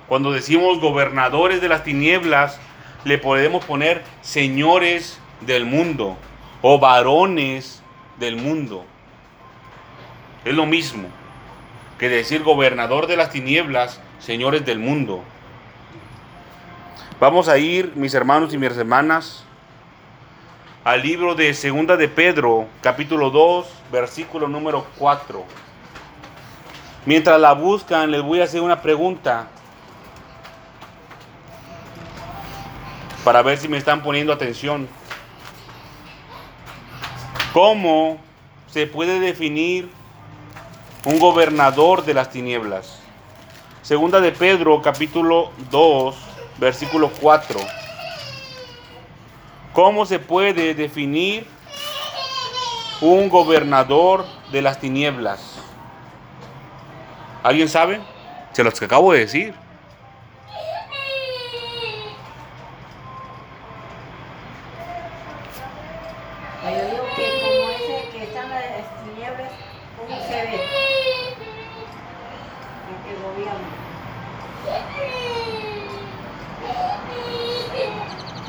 Cuando 0.09 0.33
decimos 0.33 0.81
gobernadores 0.81 1.61
de 1.61 1.69
las 1.69 1.85
tinieblas, 1.85 2.59
le 3.05 3.19
podemos 3.19 3.63
poner 3.67 4.03
señores 4.23 5.19
del 5.43 5.67
mundo 5.67 6.17
o 6.63 6.79
varones 6.79 7.83
del 8.19 8.37
mundo. 8.37 8.87
Es 10.47 10.55
lo 10.55 10.65
mismo 10.65 11.09
que 11.99 12.09
decir 12.09 12.43
gobernador 12.43 13.07
de 13.07 13.19
las 13.19 13.29
tinieblas, 13.29 14.01
señores 14.25 14.65
del 14.65 14.79
mundo. 14.79 15.23
Vamos 17.21 17.49
a 17.49 17.59
ir, 17.59 17.93
mis 17.95 18.15
hermanos 18.15 18.55
y 18.55 18.59
mis 18.59 18.77
hermanas, 18.77 19.45
al 20.85 21.03
libro 21.03 21.35
de 21.35 21.53
Segunda 21.55 21.97
de 21.97 22.09
Pedro, 22.09 22.67
capítulo 22.81 23.31
2, 23.31 23.67
versículo 23.91 24.49
número 24.49 24.87
4. 24.99 25.45
Mientras 27.05 27.41
la 27.41 27.53
buscan, 27.53 28.11
les 28.11 28.23
voy 28.23 28.41
a 28.41 28.45
hacer 28.45 28.61
una 28.61 28.81
pregunta. 28.81 29.49
para 33.25 33.41
ver 33.43 33.57
si 33.57 33.69
me 33.69 33.77
están 33.77 34.03
poniendo 34.03 34.33
atención. 34.33 34.89
¿Cómo 37.53 38.19
se 38.67 38.89
puede 38.89 39.21
definir 39.21 39.89
un 41.05 41.21
gobernador 41.21 42.05
de 42.05 42.15
las 42.15 42.31
tinieblas? 42.31 43.02
Segunda 43.83 44.21
de 44.21 44.31
Pedro, 44.31 44.81
capítulo 44.81 45.51
2, 45.73 46.15
versículo 46.59 47.11
4. 47.21 47.59
¿Cómo 49.73 50.07
se 50.07 50.21
puede 50.21 50.73
definir 50.75 51.49
un 53.01 53.29
gobernador 53.29 54.25
de 54.53 54.63
las 54.63 54.79
tinieblas? 54.79 55.59
¿Alguien 57.43 57.69
sabe? 57.69 58.01
Se 58.53 58.63
los 58.63 58.81
acabo 58.81 59.13
de 59.13 59.19
decir. 59.19 59.53
Pues 66.63 66.77
Yo 66.77 66.85
digo 66.89 67.05
que 67.17 67.25
como 67.43 67.71
ese 67.71 68.09
que 68.13 68.23
está 68.23 68.43
en 68.45 68.51
las 68.51 69.05
tinieblas, 69.05 69.51
¿cómo 69.99 70.17
se 70.29 70.35
ve? 70.35 70.61
El 72.89 72.97
que 73.05 73.15
gobierna. 73.21 73.73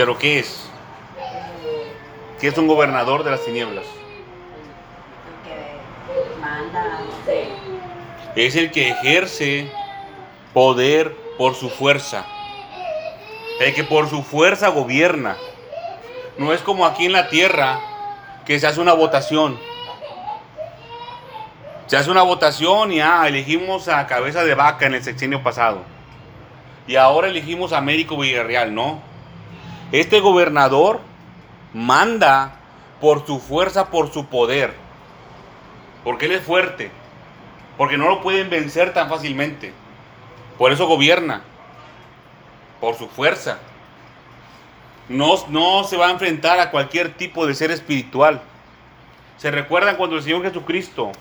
¿Pero 0.03 0.17
qué 0.17 0.39
es? 0.39 0.69
¿Qué 2.37 2.49
es 2.49 2.57
un 2.57 2.67
gobernador 2.67 3.23
de 3.23 3.31
las 3.31 3.45
tinieblas? 3.45 3.85
Es 8.35 8.57
el 8.57 8.71
que 8.71 8.89
ejerce 8.89 9.71
poder 10.53 11.15
por 11.37 11.55
su 11.55 11.69
fuerza. 11.69 12.25
El 13.61 13.73
que 13.73 13.85
por 13.85 14.09
su 14.09 14.23
fuerza 14.23 14.67
gobierna. 14.67 15.37
No 16.37 16.51
es 16.51 16.61
como 16.61 16.85
aquí 16.85 17.05
en 17.05 17.13
la 17.13 17.29
tierra 17.29 17.79
que 18.45 18.59
se 18.59 18.67
hace 18.67 18.81
una 18.81 18.91
votación. 18.91 19.57
Se 21.87 21.95
hace 21.95 22.11
una 22.11 22.23
votación 22.23 22.91
y 22.91 22.99
ah, 22.99 23.23
elegimos 23.25 23.87
a 23.87 24.05
cabeza 24.05 24.43
de 24.43 24.53
vaca 24.53 24.85
en 24.85 24.95
el 24.95 25.03
sexenio 25.05 25.41
pasado. 25.41 25.83
Y 26.87 26.97
ahora 26.97 27.29
elegimos 27.29 27.71
a 27.71 27.77
Américo 27.77 28.17
Villarreal, 28.17 28.75
no. 28.75 29.12
Este 29.93 30.21
gobernador 30.21 31.01
manda 31.71 32.55
por 32.99 33.27
su 33.27 33.39
fuerza, 33.39 33.91
por 33.91 34.11
su 34.11 34.25
poder. 34.25 34.73
Porque 36.03 36.25
él 36.25 36.31
es 36.31 36.43
fuerte. 36.43 36.89
Porque 37.77 37.95
no 37.95 38.09
lo 38.09 38.23
pueden 38.23 38.49
vencer 38.49 38.91
tan 38.91 39.07
fácilmente. 39.07 39.71
Por 40.57 40.71
eso 40.71 40.87
gobierna. 40.87 41.43
Por 42.81 42.95
su 42.95 43.07
fuerza. 43.07 43.59
No, 45.09 45.35
no 45.49 45.83
se 45.83 45.95
va 45.95 46.07
a 46.07 46.11
enfrentar 46.11 46.59
a 46.59 46.71
cualquier 46.71 47.13
tipo 47.13 47.45
de 47.45 47.53
ser 47.53 47.69
espiritual. 47.69 48.41
¿Se 49.37 49.51
recuerdan 49.51 49.97
cuando 49.97 50.15
el 50.15 50.23
Señor 50.23 50.41
Jesucristo 50.41 51.11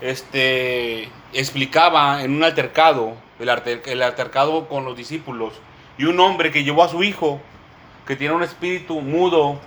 este, 0.00 1.10
explicaba 1.34 2.22
en 2.22 2.34
un 2.34 2.44
altercado, 2.44 3.12
el, 3.38 3.50
el 3.84 4.02
altercado 4.02 4.68
con 4.68 4.86
los 4.86 4.96
discípulos, 4.96 5.52
y 5.98 6.04
un 6.04 6.18
hombre 6.18 6.50
que 6.50 6.64
llevó 6.64 6.82
a 6.82 6.88
su 6.88 7.02
hijo, 7.02 7.42
que 8.08 8.16
tiene 8.16 8.34
un 8.34 8.42
espíritu 8.42 9.02
mudo 9.02 9.60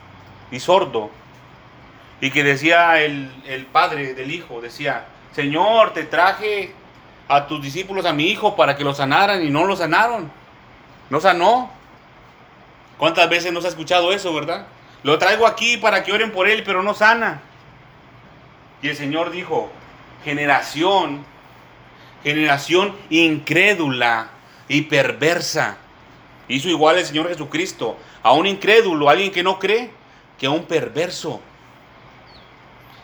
y 0.50 0.60
sordo, 0.60 1.12
y 2.20 2.32
que 2.32 2.44
decía 2.44 3.00
el, 3.00 3.32
el 3.46 3.68
padre 3.68 4.16
del 4.16 4.32
hijo, 4.32 4.62
decía, 4.62 5.06
Señor, 5.32 5.94
te 5.94 6.06
traje 6.06 6.74
a 7.28 7.46
tus 7.46 7.62
discípulos, 7.62 8.04
a 8.08 8.14
mi 8.14 8.26
hijo, 8.26 8.56
para 8.56 8.76
que 8.76 8.84
lo 8.84 8.96
sanaran, 8.96 9.46
y 9.46 9.52
no 9.52 9.66
lo 9.66 9.76
sanaron. 9.76 10.32
No 11.12 11.22
sanó. 11.22 11.70
¿Cuántas 12.98 13.30
veces 13.30 13.54
nos 13.54 13.64
ha 13.64 13.68
escuchado 13.68 14.12
eso, 14.12 14.34
verdad? 14.34 14.66
Lo 15.04 15.20
traigo 15.20 15.46
aquí 15.46 15.78
para 15.78 16.04
que 16.04 16.12
oren 16.12 16.32
por 16.32 16.48
él, 16.50 16.64
pero 16.66 16.82
no 16.82 16.96
sana. 16.96 17.42
Y 18.82 18.90
el 18.90 18.96
Señor 18.96 19.30
dijo, 19.30 19.72
generación, 20.26 21.24
generación 22.24 22.96
incrédula 23.12 24.30
y 24.68 24.82
perversa. 24.82 25.78
Hizo 26.48 26.70
igual 26.70 26.98
el 26.98 27.06
Señor 27.06 27.30
Jesucristo 27.30 27.98
a 28.24 28.34
un 28.34 28.46
incrédulo, 28.46 29.08
a 29.08 29.14
alguien 29.14 29.32
que 29.32 29.44
no 29.44 29.60
cree, 29.60 29.92
que 30.38 30.48
a 30.48 30.52
un 30.52 30.66
perverso. 30.66 31.40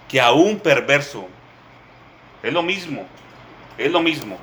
Que 0.08 0.19
a 0.19 0.32
un 0.32 0.60
perverso. 0.60 1.28
Es 2.43 2.54
lo 2.54 2.63
mismo, 2.63 3.06
es 3.78 3.91
lo 3.91 4.02
mismo. 4.02 4.38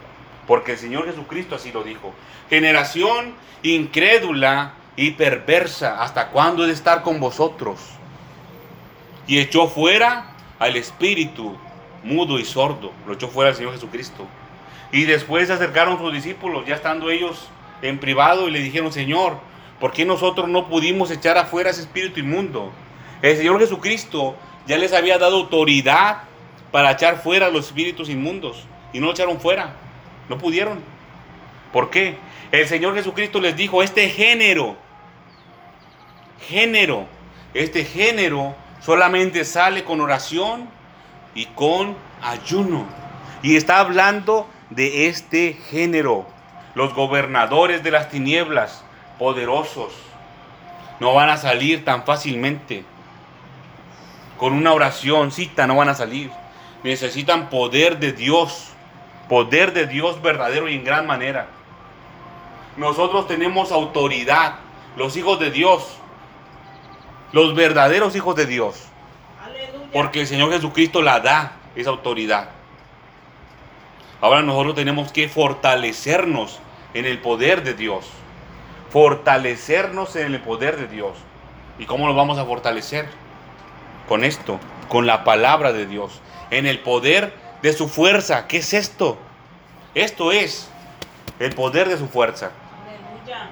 Porque 0.47 0.73
el 0.73 0.79
Señor 0.79 1.07
Jesucristo 1.07 1.55
así 1.55 1.73
lo 1.73 1.83
dijo. 1.83 2.13
Generación 2.51 3.35
incrédula 3.63 4.75
y 4.97 5.13
perversa. 5.13 6.03
¿Hasta 6.03 6.29
cuándo 6.29 6.65
he 6.65 6.67
de 6.67 6.73
estar 6.73 7.03
con 7.03 7.21
vosotros? 7.21 7.81
Y 9.27 9.39
echó 9.39 9.69
fuera 9.69 10.35
al 10.59 10.77
espíritu 10.77 11.57
mudo 12.03 12.39
y 12.39 12.45
sordo. 12.45 12.93
Lo 13.07 13.15
echó 13.15 13.29
fuera 13.29 13.51
el 13.51 13.57
Señor 13.57 13.73
Jesucristo. 13.73 14.27
Y 14.93 15.05
después 15.05 15.49
se 15.49 15.55
acercaron 15.55 15.99
sus 15.99 16.13
discípulos, 16.13 16.67
ya 16.67 16.77
estando 16.77 17.11
ellos 17.11 17.49
en 17.83 17.99
privado, 17.99 18.49
y 18.49 18.51
le 18.51 18.61
dijeron, 18.61 18.93
Señor, 18.93 19.39
¿por 19.81 19.93
qué 19.93 20.05
nosotros 20.05 20.49
no 20.49 20.69
pudimos 20.69 21.11
echar 21.11 21.39
afuera 21.39 21.71
ese 21.71 21.83
espíritu 21.83 22.21
inmundo? 22.21 22.73
El 23.23 23.37
Señor 23.37 23.59
Jesucristo 23.59 24.37
ya 24.67 24.79
les 24.79 24.93
había 24.93 25.19
dado 25.19 25.37
autoridad 25.37 26.23
para 26.71 26.91
echar 26.91 27.23
fuera 27.23 27.51
los 27.51 27.67
espíritus 27.67 28.09
inmundos. 28.09 28.67
Y 28.93 29.01
no 29.01 29.07
lo 29.07 29.13
echaron 29.13 29.41
fuera. 29.41 29.75
No 30.29 30.39
pudieron. 30.39 30.81
¿Por 31.73 31.91
qué? 31.91 32.17
El 32.53 32.67
Señor 32.69 32.95
Jesucristo 32.95 33.41
les 33.41 33.57
dijo, 33.57 33.83
este 33.83 34.09
género, 34.09 34.77
género, 36.49 37.07
este 37.53 37.85
género 37.85 38.55
solamente 38.81 39.45
sale 39.45 39.85
con 39.85 40.01
oración 40.01 40.69
y 41.35 41.47
con 41.47 41.97
ayuno. 42.23 42.87
Y 43.43 43.57
está 43.57 43.81
hablando 43.81 44.49
de 44.71 45.09
este 45.09 45.59
género. 45.71 46.27
Los 46.75 46.95
gobernadores 46.95 47.83
de 47.83 47.91
las 47.91 48.11
tinieblas, 48.11 48.85
poderosos, 49.19 49.93
no 51.01 51.15
van 51.15 51.29
a 51.29 51.37
salir 51.37 51.85
tan 51.85 52.05
fácilmente. 52.05 52.85
Con 54.39 54.53
una 54.53 54.73
oración, 54.73 55.31
cita, 55.31 55.67
no 55.67 55.77
van 55.77 55.89
a 55.89 55.95
salir. 55.95 56.31
Necesitan 56.83 57.49
poder 57.49 57.99
de 57.99 58.13
Dios. 58.13 58.71
Poder 59.29 59.73
de 59.73 59.87
Dios 59.87 60.21
verdadero 60.21 60.69
y 60.69 60.75
en 60.75 60.85
gran 60.85 61.07
manera. 61.07 61.47
Nosotros 62.77 63.27
tenemos 63.27 63.73
autoridad. 63.73 64.57
Los 64.97 65.17
hijos 65.17 65.39
de 65.39 65.51
Dios. 65.51 65.97
Los 67.33 67.55
verdaderos 67.55 68.15
hijos 68.17 68.37
de 68.37 68.47
Dios. 68.47 68.89
Porque 69.93 70.23
el 70.23 70.27
Señor 70.27 70.51
Jesucristo 70.51 71.03
la 71.03 71.21
da, 71.21 71.53
esa 71.77 71.91
autoridad. 71.91 72.49
Ahora 74.25 74.41
nosotros 74.41 74.75
tenemos 74.75 75.13
que 75.13 75.29
fortalecernos 75.29 76.59
en 76.95 77.05
el 77.05 77.19
poder 77.19 77.63
de 77.63 77.75
Dios. 77.75 78.07
Fortalecernos 78.89 80.17
en 80.17 80.33
el 80.33 80.41
poder 80.41 80.79
de 80.79 80.87
Dios. 80.87 81.19
¿Y 81.79 81.85
cómo 81.85 82.07
lo 82.09 82.15
vamos 82.15 82.39
a 82.39 82.47
fortalecer? 82.47 83.07
Con 84.09 84.25
esto, 84.25 84.59
con 84.89 85.07
la 85.07 85.25
palabra 85.25 85.75
de 85.75 85.85
Dios. 85.85 86.23
En 86.51 86.65
el 86.65 86.79
poder 86.79 87.35
de 87.61 87.75
su 87.75 87.87
fuerza. 87.87 88.47
¿Qué 88.47 88.57
es 88.57 88.73
esto? 88.73 89.19
Esto 89.95 90.33
es 90.33 90.71
el 91.39 91.55
poder 91.55 91.91
de 91.91 91.99
su 91.99 92.09
fuerza. 92.09 92.51
Aleluya. 92.83 93.51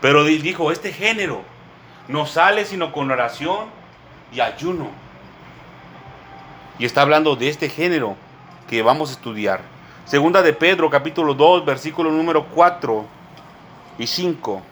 Pero 0.00 0.22
di- 0.22 0.38
dijo, 0.38 0.70
este 0.70 0.92
género 0.92 1.42
no 2.06 2.26
sale 2.26 2.64
sino 2.64 2.92
con 2.92 3.10
oración 3.10 3.66
y 4.32 4.38
ayuno. 4.38 4.88
Y 6.78 6.84
está 6.84 7.02
hablando 7.02 7.34
de 7.34 7.48
este 7.48 7.68
género 7.68 8.14
que 8.68 8.82
vamos 8.82 9.10
a 9.10 9.12
estudiar. 9.12 9.60
Segunda 10.04 10.42
de 10.42 10.52
Pedro, 10.52 10.88
capítulo 10.88 11.34
2, 11.34 11.64
versículo 11.64 12.10
número 12.10 12.46
4 12.46 13.04
y 13.98 14.06
5. 14.06 14.62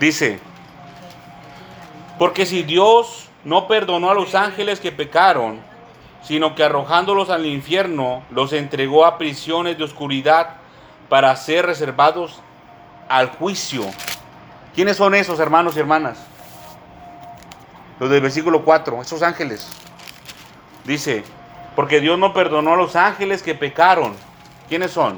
Dice, 0.00 0.40
porque 2.18 2.46
si 2.46 2.62
Dios 2.62 3.28
no 3.44 3.68
perdonó 3.68 4.10
a 4.10 4.14
los 4.14 4.34
ángeles 4.34 4.80
que 4.80 4.92
pecaron, 4.92 5.60
sino 6.22 6.54
que 6.54 6.64
arrojándolos 6.64 7.30
al 7.30 7.46
infierno, 7.46 8.22
los 8.30 8.52
entregó 8.52 9.04
a 9.04 9.18
prisiones 9.18 9.76
de 9.78 9.84
oscuridad 9.84 10.56
para 11.08 11.34
ser 11.36 11.66
reservados 11.66 12.40
al 13.08 13.28
juicio. 13.28 13.84
¿Quiénes 14.74 14.96
son 14.96 15.14
esos 15.14 15.38
hermanos 15.40 15.76
y 15.76 15.80
hermanas? 15.80 16.18
Los 18.00 18.08
del 18.10 18.20
versículo 18.20 18.64
4, 18.64 19.02
esos 19.02 19.22
ángeles. 19.22 19.81
Dice, 20.84 21.24
porque 21.76 22.00
Dios 22.00 22.18
no 22.18 22.32
perdonó 22.32 22.74
a 22.74 22.76
los 22.76 22.96
ángeles 22.96 23.42
que 23.42 23.54
pecaron. 23.54 24.14
¿Quiénes 24.68 24.90
son? 24.90 25.16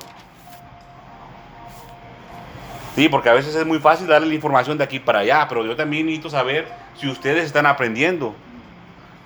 Sí, 2.94 3.08
porque 3.08 3.28
a 3.28 3.32
veces 3.32 3.54
es 3.54 3.66
muy 3.66 3.78
fácil 3.80 4.06
darle 4.06 4.28
la 4.28 4.34
información 4.34 4.78
de 4.78 4.84
aquí 4.84 5.00
para 5.00 5.20
allá, 5.20 5.46
pero 5.48 5.64
yo 5.64 5.74
también 5.74 6.06
necesito 6.06 6.30
saber 6.30 6.70
si 6.96 7.08
ustedes 7.08 7.44
están 7.44 7.66
aprendiendo. 7.66 8.34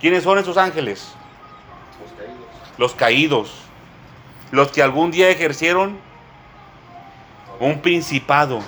¿Quiénes 0.01 0.22
son 0.22 0.38
esos 0.38 0.57
ángeles? 0.57 1.12
Los 1.98 2.12
caídos. 2.12 2.79
Los 2.79 2.94
caídos. 2.94 3.55
Los 4.51 4.72
que 4.72 4.83
algún 4.83 5.11
día 5.11 5.29
ejercieron 5.29 5.98
un 7.61 7.81
principado. 7.81 8.61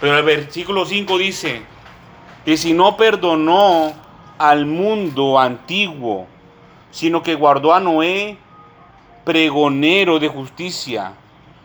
Pero 0.00 0.18
el 0.18 0.24
versículo 0.24 0.84
5 0.84 1.18
dice, 1.18 1.62
y 2.44 2.56
si 2.56 2.72
no 2.72 2.96
perdonó 2.96 3.94
al 4.38 4.66
mundo 4.66 5.38
antiguo, 5.38 6.26
sino 6.90 7.22
que 7.22 7.34
guardó 7.34 7.74
a 7.74 7.80
Noé, 7.80 8.38
pregonero 9.24 10.18
de 10.18 10.28
justicia, 10.28 11.12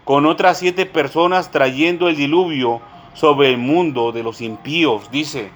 con 0.03 0.25
otras 0.25 0.59
siete 0.59 0.85
personas 0.85 1.51
trayendo 1.51 2.09
el 2.09 2.15
diluvio 2.15 2.81
sobre 3.13 3.49
el 3.49 3.57
mundo 3.57 4.11
de 4.11 4.23
los 4.23 4.41
impíos. 4.41 5.09
Dice, 5.11 5.51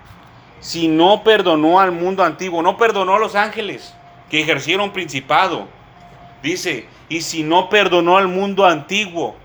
si 0.60 0.88
no 0.88 1.23
perdonó 1.23 1.80
al 1.80 1.91
mundo 1.91 2.23
antiguo, 2.23 2.62
no 2.62 2.77
perdonó 2.77 3.15
a 3.15 3.19
los 3.19 3.36
ángeles 3.36 3.93
que 4.30 4.41
ejercieron 4.41 4.91
principado. 4.91 5.67
Dice, 6.41 6.88
y 7.10 7.21
si 7.21 7.43
no 7.43 7.69
perdonó 7.69 8.17
al 8.17 8.27
mundo 8.27 8.65
antiguo, 8.65 9.36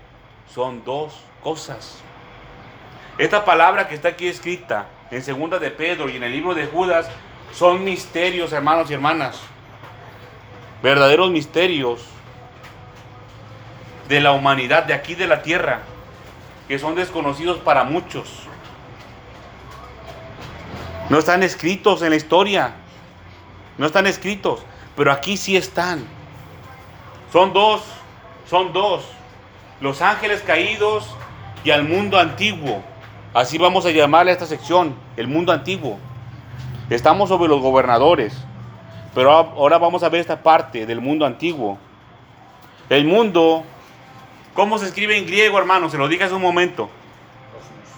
son 0.53 0.83
dos 0.85 1.13
cosas. 1.41 1.99
Esta 3.17 3.45
palabra 3.45 3.87
que 3.87 3.95
está 3.95 4.09
aquí 4.09 4.27
escrita 4.27 4.87
en 5.11 5.21
segunda 5.21 5.59
de 5.59 5.69
Pedro 5.69 6.09
y 6.09 6.15
en 6.15 6.23
el 6.23 6.31
libro 6.31 6.55
de 6.55 6.65
Judas 6.65 7.09
son 7.53 7.83
misterios, 7.83 8.51
hermanos 8.51 8.89
y 8.89 8.93
hermanas. 8.93 9.39
Verdaderos 10.81 11.31
misterios 11.31 12.01
de 14.09 14.19
la 14.19 14.31
humanidad 14.31 14.83
de 14.83 14.93
aquí 14.93 15.15
de 15.15 15.27
la 15.27 15.41
tierra 15.41 15.81
que 16.67 16.79
son 16.79 16.95
desconocidos 16.95 17.57
para 17.59 17.83
muchos. 17.83 18.43
No 21.09 21.19
están 21.19 21.43
escritos 21.43 22.01
en 22.01 22.09
la 22.09 22.15
historia. 22.15 22.73
No 23.77 23.85
están 23.85 24.07
escritos, 24.07 24.61
pero 24.95 25.11
aquí 25.11 25.37
sí 25.37 25.57
están. 25.57 26.05
Son 27.31 27.53
dos, 27.53 27.83
son 28.49 28.71
dos. 28.71 29.03
Los 29.81 30.01
ángeles 30.01 30.41
caídos 30.41 31.09
y 31.63 31.71
al 31.71 31.83
mundo 31.83 32.19
antiguo. 32.19 32.83
Así 33.33 33.57
vamos 33.57 33.85
a 33.85 33.91
llamarle 33.91 34.31
a 34.31 34.33
esta 34.33 34.45
sección, 34.45 34.95
el 35.17 35.27
mundo 35.27 35.51
antiguo. 35.51 35.99
Estamos 36.89 37.29
sobre 37.29 37.47
los 37.47 37.61
gobernadores, 37.61 38.35
pero 39.15 39.31
ahora 39.31 39.77
vamos 39.77 40.03
a 40.03 40.09
ver 40.09 40.19
esta 40.19 40.43
parte 40.43 40.85
del 40.85 40.99
mundo 40.99 41.25
antiguo. 41.25 41.77
El 42.89 43.05
mundo, 43.05 43.63
¿cómo 44.53 44.77
se 44.77 44.87
escribe 44.87 45.17
en 45.17 45.25
griego, 45.25 45.57
hermano? 45.57 45.89
Se 45.89 45.97
lo 45.97 46.09
dije 46.09 46.25
hace 46.25 46.35
un 46.35 46.41
momento. 46.41 46.89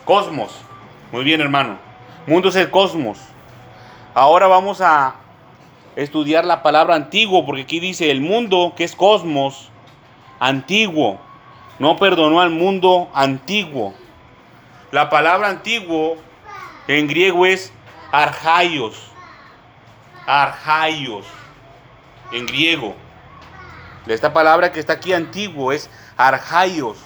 Cosmos. 0.06 0.62
Muy 1.12 1.24
bien, 1.24 1.42
hermano. 1.42 1.78
Mundo 2.28 2.50
es 2.50 2.56
el 2.56 2.70
cosmos. 2.70 3.20
Ahora 4.14 4.48
vamos 4.48 4.82
a 4.82 5.16
estudiar 5.96 6.46
la 6.46 6.62
palabra 6.62 6.96
antiguo, 6.96 7.46
porque 7.46 7.64
aquí 7.64 7.80
dice 7.80 8.12
el 8.12 8.22
mundo, 8.22 8.74
que 8.76 8.84
es 8.84 8.96
cosmos, 8.96 9.70
antiguo. 10.40 11.20
No 11.80 11.98
perdonó 11.98 12.40
al 12.40 12.52
mundo 12.52 13.10
antiguo. 13.14 13.94
La 14.92 15.10
palabra 15.10 15.50
antiguo 15.50 16.18
en 16.88 17.08
griego 17.08 17.46
es 17.46 17.74
arjaios. 18.12 19.12
Arjaios. 20.26 21.26
En 22.32 22.46
griego. 22.46 22.96
Esta 24.08 24.34
palabra 24.34 24.72
que 24.72 24.80
está 24.80 24.94
aquí 24.94 25.14
antiguo 25.14 25.72
es 25.72 25.90
arjaios. 26.18 26.98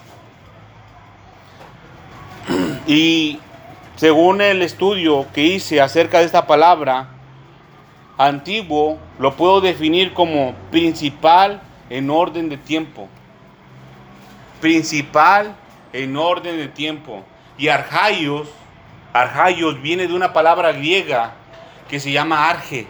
Y 2.87 3.39
según 3.95 4.41
el 4.41 4.61
estudio 4.61 5.27
que 5.33 5.43
hice 5.43 5.81
acerca 5.81 6.19
de 6.19 6.25
esta 6.25 6.47
palabra, 6.47 7.09
antiguo 8.17 8.97
lo 9.19 9.35
puedo 9.35 9.61
definir 9.61 10.13
como 10.13 10.53
principal 10.71 11.61
en 11.89 12.09
orden 12.09 12.49
de 12.49 12.57
tiempo. 12.57 13.07
Principal 14.61 15.55
en 15.93 16.17
orden 16.17 16.57
de 16.57 16.67
tiempo. 16.67 17.23
Y 17.57 17.67
arjaios, 17.67 18.47
arjaios 19.13 19.81
viene 19.81 20.07
de 20.07 20.13
una 20.13 20.33
palabra 20.33 20.71
griega 20.71 21.33
que 21.87 21.99
se 21.99 22.11
llama 22.11 22.49
arge. 22.49 22.87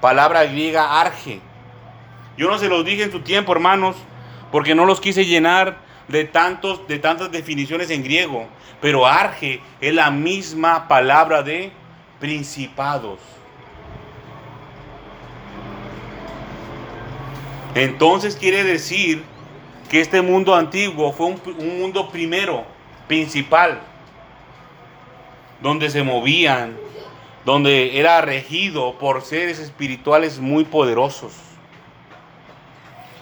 Palabra 0.00 0.44
griega 0.44 1.00
arge. 1.00 1.40
Yo 2.36 2.48
no 2.48 2.58
se 2.58 2.68
los 2.68 2.84
dije 2.84 3.02
en 3.02 3.12
su 3.12 3.20
tiempo, 3.20 3.52
hermanos, 3.52 3.96
porque 4.50 4.74
no 4.74 4.86
los 4.86 5.00
quise 5.00 5.26
llenar 5.26 5.78
de, 6.08 6.24
tantos, 6.24 6.86
de 6.88 6.98
tantas 6.98 7.30
definiciones 7.30 7.90
en 7.90 8.02
griego. 8.02 8.48
Pero 8.80 9.06
arge 9.06 9.60
es 9.80 9.94
la 9.94 10.10
misma 10.10 10.88
palabra 10.88 11.42
de 11.42 11.70
principados. 12.18 13.18
Entonces 17.74 18.36
quiere 18.36 18.64
decir 18.64 19.22
que 19.88 20.00
este 20.00 20.22
mundo 20.22 20.54
antiguo 20.54 21.12
fue 21.12 21.26
un, 21.26 21.40
un, 21.58 21.80
mundo 21.80 22.10
primero, 22.10 22.64
principal, 23.06 23.80
donde 25.60 25.90
se 25.90 26.02
movían, 26.02 26.76
donde 27.44 27.98
era 27.98 28.20
regido 28.20 28.98
por 28.98 29.22
seres 29.22 29.58
espirituales 29.58 30.38
muy 30.38 30.64
poderosos. 30.64 31.32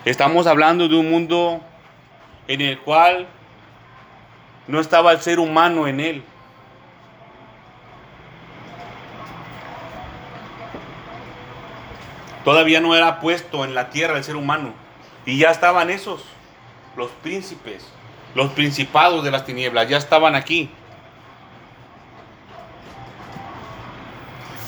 Estamos 0.04 0.46
hablando 0.46 0.88
de 0.88 0.96
un 0.96 1.10
mundo 1.10 1.60
en 2.46 2.60
el 2.60 2.78
cual 2.78 3.26
no 4.66 4.80
estaba 4.80 5.12
el 5.12 5.20
ser 5.20 5.38
humano 5.38 5.86
en 5.86 6.00
él. 6.00 6.24
Todavía 12.44 12.80
no 12.80 12.94
era 12.94 13.20
puesto 13.20 13.64
en 13.64 13.74
la 13.74 13.90
tierra 13.90 14.16
el 14.16 14.24
ser 14.24 14.36
humano. 14.36 14.72
Y 15.26 15.36
ya 15.36 15.50
estaban 15.50 15.90
esos, 15.90 16.24
los 16.96 17.10
príncipes, 17.22 17.86
los 18.34 18.50
principados 18.52 19.22
de 19.22 19.30
las 19.30 19.44
tinieblas, 19.44 19.88
ya 19.88 19.98
estaban 19.98 20.34
aquí. 20.34 20.70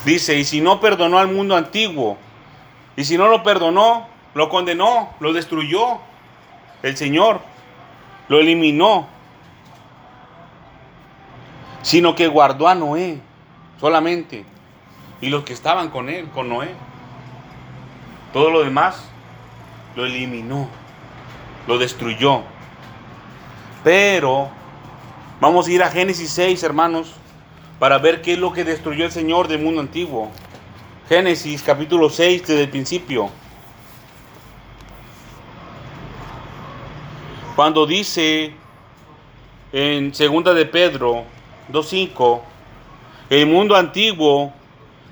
Dice, 0.05 0.39
y 0.39 0.45
si 0.45 0.61
no 0.61 0.81
perdonó 0.81 1.19
al 1.19 1.29
mundo 1.29 1.57
antiguo, 1.57 2.17
y 2.97 3.05
si 3.05 3.19
no 3.19 3.29
lo 3.29 3.43
perdonó, 3.43 4.07
lo 4.35 4.49
condenó, 4.49 5.11
lo 5.21 5.33
destruyó 5.33 5.99
el 6.83 6.97
Señor, 6.97 7.41
lo 8.29 8.39
eliminó 8.39 9.09
sino 11.83 12.15
que 12.15 12.29
guardó 12.29 12.69
a 12.69 12.75
Noé 12.75 13.21
solamente 13.79 14.45
y 15.21 15.29
los 15.29 15.45
que 15.45 15.53
estaban 15.53 15.91
con 15.91 16.09
él, 16.09 16.29
con 16.31 16.49
Noé. 16.49 16.71
Todo 18.33 18.51
lo 18.51 18.63
demás 18.63 19.05
lo 19.97 20.07
eliminó, 20.07 20.69
lo 21.67 21.79
destruyó. 21.79 22.43
Pero 23.83 24.49
vamos 25.41 25.67
a 25.67 25.73
ir 25.73 25.83
a 25.83 25.91
Génesis 25.91 26.31
6, 26.31 26.63
hermanos, 26.63 27.15
para 27.81 27.97
ver 27.97 28.21
qué 28.21 28.35
es 28.35 28.39
lo 28.39 28.53
que 28.53 28.63
destruyó 28.63 29.07
el 29.07 29.11
Señor 29.11 29.49
del 29.49 29.63
mundo 29.63 29.81
antiguo. 29.81 30.31
Génesis 31.09 31.63
capítulo 31.63 32.11
6 32.11 32.47
desde 32.47 32.65
el 32.65 32.69
principio. 32.69 33.31
Cuando 37.57 37.87
dice 37.87 38.53
en 39.73 40.15
segunda 40.15 40.53
de 40.53 40.67
Pedro 40.67 41.25
2.5, 41.73 42.43
el 43.31 43.47
mundo 43.47 43.75
antiguo 43.75 44.53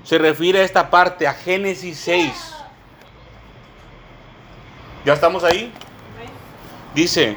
se 0.03 0.19
refiere 0.19 0.59
a 0.59 0.63
esta 0.63 0.91
parte, 0.91 1.25
a 1.25 1.33
Génesis 1.33 1.97
6. 1.97 2.55
¿Ya 5.05 5.13
estamos 5.13 5.43
ahí? 5.43 5.71
Dice, 6.93 7.35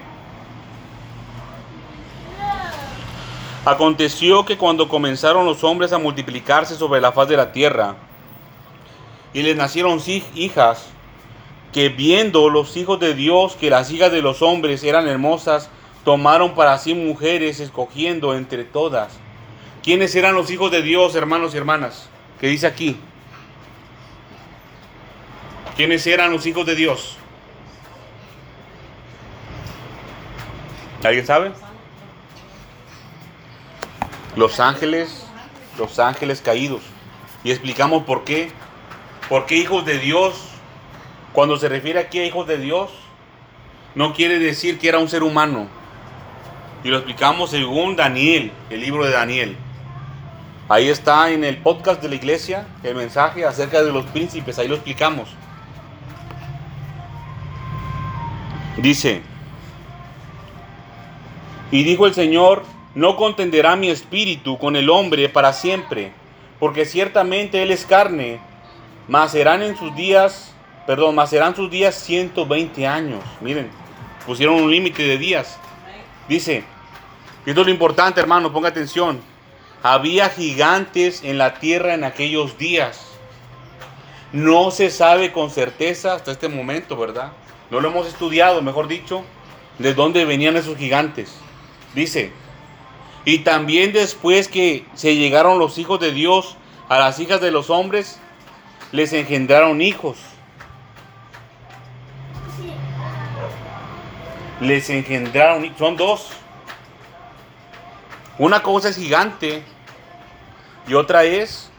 aconteció 3.65 4.45
que 4.45 4.59
cuando 4.59 4.89
comenzaron 4.89 5.47
los 5.47 5.63
hombres 5.65 5.93
a 5.93 5.99
multiplicarse 5.99 6.77
sobre 6.77 7.01
la 7.01 7.13
faz 7.13 7.29
de 7.29 7.37
la 7.37 7.53
tierra, 7.53 7.97
y 9.33 9.43
les 9.43 9.57
nacieron 9.57 10.01
hijas, 10.35 10.87
que 11.73 11.89
viendo 11.89 12.51
los 12.51 12.77
hijos 12.77 13.01
de 13.01 13.15
Dios 13.15 13.57
que 13.57 13.71
las 13.71 13.91
hijas 13.91 14.13
de 14.13 14.21
los 14.21 14.43
hombres 14.43 14.85
eran 14.85 15.09
hermosas, 15.09 15.71
tomaron 16.05 16.55
para 16.55 16.77
sí 16.79 16.95
mujeres 16.95 17.61
escogiendo 17.61 18.35
entre 18.35 18.65
todas. 18.65 19.19
¿Quiénes 19.83 20.15
eran 20.15 20.35
los 20.35 20.51
hijos 20.51 20.71
de 20.71 20.83
Dios, 20.83 21.15
hermanos 21.15 21.55
y 21.55 21.57
hermanas? 21.57 22.09
¿Qué 22.41 22.49
dice 22.49 22.67
aquí? 22.67 22.97
¿Quiénes 25.77 26.07
eran 26.07 26.31
los 26.31 26.45
hijos 26.45 26.67
de 26.67 26.75
Dios? 26.75 27.17
¿Alguien 31.03 31.27
sabe? 31.27 31.53
Los 34.37 34.61
ángeles, 34.61 35.27
los 35.79 35.99
ángeles 35.99 36.41
caídos. 36.41 36.83
Y 37.45 37.51
explicamos 37.51 38.05
por 38.05 38.25
qué. 38.25 38.51
¿Por 39.29 39.47
qué 39.47 39.57
hijos 39.57 39.85
de 39.85 39.99
Dios? 39.99 40.35
Cuando 41.33 41.57
se 41.57 41.69
refiere 41.69 41.99
aquí 41.99 42.19
a 42.19 42.27
hijos 42.27 42.47
de 42.47 42.59
Dios, 42.59 42.91
no 43.95 44.13
quiere 44.13 44.39
decir 44.39 44.79
que 44.79 44.89
era 44.89 44.99
un 44.99 45.09
ser 45.09 45.23
humano 45.23 45.69
y 46.85 46.89
lo 46.89 46.97
explicamos 46.97 47.51
según 47.51 47.97
Daniel, 47.97 48.53
el 48.71 48.81
libro 48.81 49.05
de 49.05 49.13
Daniel. 49.13 49.57
Ahí 50.69 50.89
está 50.89 51.31
en 51.31 51.45
el 51.45 51.59
podcast 51.59 52.03
de 52.03 52.09
la 52.09 52.15
iglesia 52.15 52.67
el 52.83 52.95
mensaje 52.95 53.45
acerca 53.45 53.83
de 53.83 53.93
los 53.93 54.05
príncipes, 54.07 54.59
ahí 54.59 54.69
lo 54.69 54.75
explicamos. 54.75 55.29
Dice, 58.79 59.23
y 61.71 61.85
dijo 61.85 62.07
el 62.07 62.15
Señor, 62.15 62.65
no 62.95 63.17
contenderá 63.17 63.77
mi 63.77 63.89
espíritu 63.89 64.59
con 64.59 64.77
el 64.77 64.91
hombre 64.91 65.29
para 65.29 65.53
siempre, 65.53 66.13
porque 66.59 66.85
ciertamente 66.85 67.63
él 67.63 67.71
es 67.71 67.87
carne, 67.87 68.41
mas 69.09 69.33
serán 69.33 69.63
en 69.63 69.77
sus 69.77 69.95
días, 69.95 70.55
perdón, 70.87 71.15
mas 71.15 71.31
serán 71.31 71.57
sus 71.57 71.71
días 71.71 71.95
120 71.95 72.87
años. 72.87 73.25
Miren, 73.41 73.71
pusieron 74.27 74.57
un 74.63 74.71
límite 74.71 75.03
de 75.03 75.19
días. 75.19 75.59
Dice, 76.29 76.65
y 77.45 77.51
esto 77.51 77.63
es 77.63 77.67
lo 77.67 77.73
importante, 77.73 78.21
hermano, 78.21 78.53
ponga 78.53 78.69
atención. 78.69 79.21
Había 79.83 80.29
gigantes 80.29 81.25
en 81.25 81.39
la 81.39 81.55
tierra 81.55 81.95
en 81.95 82.05
aquellos 82.05 82.57
días. 82.59 83.09
No 84.33 84.71
se 84.71 84.91
sabe 84.91 85.33
con 85.33 85.51
certeza 85.51 86.15
hasta 86.15 86.31
este 86.31 86.49
momento, 86.49 86.97
¿verdad? 86.97 87.33
No 87.71 87.81
lo 87.81 87.89
hemos 87.89 88.07
estudiado, 88.07 88.63
mejor 88.63 88.87
dicho, 88.87 89.25
de 89.79 89.95
dónde 89.95 90.25
venían 90.25 90.57
esos 90.57 90.77
gigantes. 90.77 91.35
Dice, 91.95 92.33
y 93.25 93.39
también 93.39 93.93
después 93.93 94.49
que 94.49 94.85
se 94.95 95.17
llegaron 95.17 95.59
los 95.59 95.79
hijos 95.79 96.01
de 96.01 96.13
Dios 96.13 96.57
a 96.89 96.99
las 96.99 97.21
hijas 97.21 97.41
de 97.41 97.51
los 97.51 97.71
hombres, 97.71 98.19
les 98.91 99.13
engendraron 99.13 99.81
hijos. 99.81 100.19
Les 104.61 104.91
engendraron, 104.91 105.73
son 105.79 105.97
dos. 105.97 106.31
Una 108.39 108.63
cosa 108.63 108.89
es 108.89 108.97
gigante 108.97 109.63
y 110.89 110.95
otra 110.95 111.25
es 111.25 111.71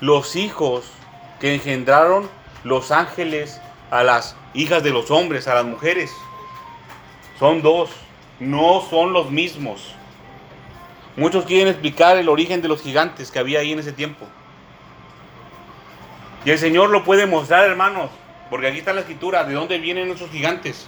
los 0.00 0.36
hijos 0.36 0.84
que 1.40 1.54
engendraron 1.54 2.28
los 2.64 2.90
ángeles 2.90 3.60
a 3.90 4.02
las 4.02 4.34
hijas 4.54 4.82
de 4.82 4.90
los 4.90 5.10
hombres, 5.10 5.46
a 5.46 5.54
las 5.54 5.64
mujeres. 5.64 6.10
Son 7.38 7.60
dos, 7.60 7.90
no 8.40 8.82
son 8.88 9.12
los 9.12 9.30
mismos. 9.30 9.94
Muchos 11.16 11.46
quieren 11.46 11.68
explicar 11.68 12.18
el 12.18 12.28
origen 12.28 12.60
de 12.60 12.68
los 12.68 12.82
gigantes 12.82 13.30
que 13.30 13.38
había 13.38 13.60
ahí 13.60 13.72
en 13.72 13.78
ese 13.78 13.92
tiempo. 13.92 14.26
Y 16.44 16.50
el 16.50 16.58
Señor 16.58 16.90
lo 16.90 17.04
puede 17.04 17.26
mostrar, 17.26 17.64
hermanos, 17.64 18.10
porque 18.50 18.68
aquí 18.68 18.78
está 18.78 18.92
la 18.92 19.00
escritura 19.00 19.44
de 19.44 19.54
dónde 19.54 19.78
vienen 19.78 20.10
esos 20.10 20.30
gigantes. 20.30 20.86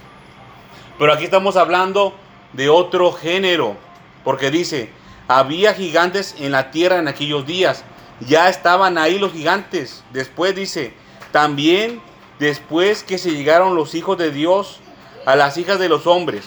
Pero 0.98 1.12
aquí 1.12 1.24
estamos 1.24 1.56
hablando 1.56 2.14
de 2.52 2.68
otro 2.68 3.12
género, 3.12 3.76
porque 4.22 4.50
dice, 4.50 4.90
había 5.28 5.74
gigantes 5.74 6.34
en 6.38 6.52
la 6.52 6.70
tierra 6.70 6.98
en 6.98 7.08
aquellos 7.08 7.46
días. 7.46 7.84
Ya 8.20 8.48
estaban 8.48 8.98
ahí 8.98 9.18
los 9.18 9.32
gigantes. 9.32 10.04
Después 10.12 10.54
dice, 10.54 10.92
también 11.32 12.00
después 12.38 13.02
que 13.02 13.18
se 13.18 13.32
llegaron 13.32 13.74
los 13.74 13.94
hijos 13.94 14.18
de 14.18 14.30
Dios 14.30 14.80
a 15.26 15.36
las 15.36 15.56
hijas 15.56 15.78
de 15.78 15.88
los 15.88 16.06
hombres. 16.06 16.44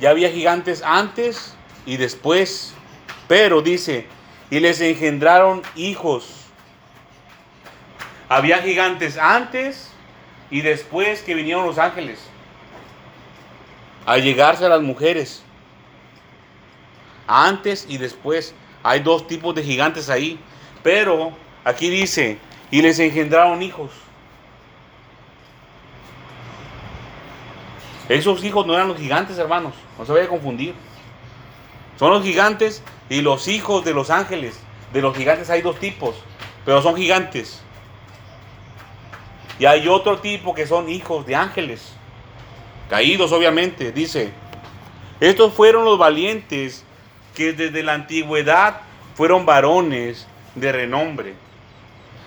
Ya 0.00 0.10
había 0.10 0.30
gigantes 0.30 0.82
antes 0.84 1.54
y 1.86 1.96
después. 1.96 2.74
Pero 3.28 3.62
dice, 3.62 4.06
y 4.50 4.60
les 4.60 4.80
engendraron 4.80 5.62
hijos. 5.74 6.44
Había 8.28 8.58
gigantes 8.58 9.16
antes 9.16 9.90
y 10.50 10.60
después 10.60 11.22
que 11.22 11.34
vinieron 11.34 11.66
los 11.66 11.78
ángeles. 11.78 12.20
A 14.04 14.18
llegarse 14.18 14.66
a 14.66 14.68
las 14.68 14.82
mujeres. 14.82 15.42
Antes 17.26 17.86
y 17.88 17.98
después. 17.98 18.54
Hay 18.82 19.00
dos 19.00 19.26
tipos 19.26 19.54
de 19.54 19.62
gigantes 19.62 20.10
ahí. 20.10 20.38
Pero 20.82 21.32
aquí 21.64 21.88
dice, 21.88 22.38
y 22.70 22.82
les 22.82 22.98
engendraron 22.98 23.62
hijos. 23.62 23.90
Esos 28.08 28.42
hijos 28.44 28.66
no 28.66 28.74
eran 28.74 28.88
los 28.88 28.98
gigantes, 28.98 29.38
hermanos. 29.38 29.72
No 29.98 30.04
se 30.04 30.12
vaya 30.12 30.24
a 30.24 30.28
confundir. 30.28 30.74
Son 31.98 32.10
los 32.10 32.22
gigantes 32.22 32.82
y 33.12 33.20
los 33.20 33.46
hijos 33.46 33.84
de 33.84 33.92
los 33.92 34.08
ángeles. 34.08 34.58
De 34.90 35.02
los 35.02 35.14
gigantes 35.14 35.50
hay 35.50 35.60
dos 35.60 35.78
tipos, 35.78 36.14
pero 36.64 36.80
son 36.80 36.96
gigantes. 36.96 37.60
Y 39.58 39.66
hay 39.66 39.86
otro 39.86 40.20
tipo 40.20 40.54
que 40.54 40.66
son 40.66 40.88
hijos 40.88 41.26
de 41.26 41.36
ángeles. 41.36 41.92
Caídos, 42.88 43.30
obviamente, 43.32 43.92
dice. 43.92 44.32
Estos 45.20 45.52
fueron 45.52 45.84
los 45.84 45.98
valientes 45.98 46.86
que 47.34 47.52
desde 47.52 47.82
la 47.82 47.92
antigüedad 47.92 48.80
fueron 49.14 49.44
varones 49.44 50.26
de 50.54 50.72
renombre. 50.72 51.34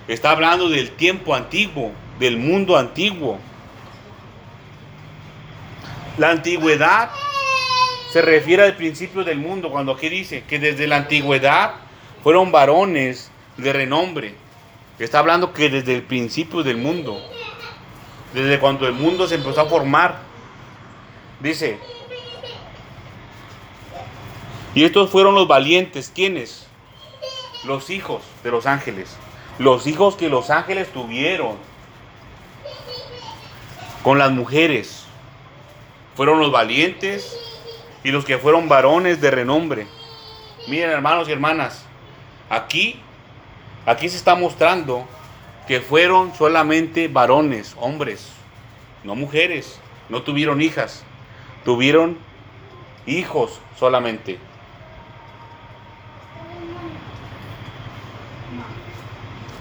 Está 0.07 0.31
hablando 0.31 0.69
del 0.69 0.91
tiempo 0.91 1.33
antiguo, 1.33 1.93
del 2.19 2.37
mundo 2.37 2.77
antiguo. 2.77 3.39
La 6.19 6.29
antigüedad 6.29 7.09
se 8.15 8.21
refiere 8.21 8.63
al 8.63 8.77
principio 8.77 9.25
del 9.25 9.39
mundo, 9.39 9.69
cuando 9.69 9.91
aquí 9.91 10.07
dice 10.07 10.45
que 10.47 10.57
desde 10.57 10.87
la 10.87 10.95
antigüedad 10.95 11.73
fueron 12.23 12.49
varones 12.49 13.29
de 13.57 13.73
renombre. 13.73 14.35
Está 14.99 15.19
hablando 15.19 15.51
que 15.51 15.67
desde 15.67 15.95
el 15.95 16.01
principio 16.01 16.63
del 16.63 16.77
mundo, 16.77 17.21
desde 18.33 18.57
cuando 18.57 18.87
el 18.87 18.93
mundo 18.93 19.27
se 19.27 19.35
empezó 19.35 19.59
a 19.59 19.65
formar, 19.65 20.19
dice, 21.41 21.77
y 24.73 24.85
estos 24.85 25.09
fueron 25.09 25.35
los 25.35 25.49
valientes, 25.49 26.09
¿quiénes? 26.15 26.67
Los 27.65 27.89
hijos 27.89 28.23
de 28.45 28.51
los 28.51 28.65
ángeles, 28.65 29.17
los 29.59 29.87
hijos 29.87 30.15
que 30.15 30.29
los 30.29 30.51
ángeles 30.51 30.87
tuvieron 30.93 31.57
con 34.03 34.17
las 34.17 34.31
mujeres. 34.31 35.01
Fueron 36.15 36.39
los 36.39 36.49
valientes 36.49 37.37
y 38.05 38.11
los 38.11 38.23
que 38.23 38.37
fueron 38.37 38.69
varones 38.69 39.19
de 39.19 39.31
renombre. 39.31 39.87
Miren 40.67 40.91
hermanos 40.91 41.27
y 41.27 41.31
hermanas, 41.31 41.83
aquí, 42.51 42.99
aquí 43.83 44.07
se 44.09 44.17
está 44.17 44.35
mostrando 44.35 45.07
que 45.67 45.81
fueron 45.81 46.31
solamente 46.35 47.07
varones, 47.07 47.75
hombres, 47.79 48.29
no 49.03 49.15
mujeres, 49.15 49.79
no 50.07 50.21
tuvieron 50.21 50.61
hijas, 50.61 51.03
tuvieron 51.63 52.19
hijos 53.07 53.59
solamente. 53.75 54.37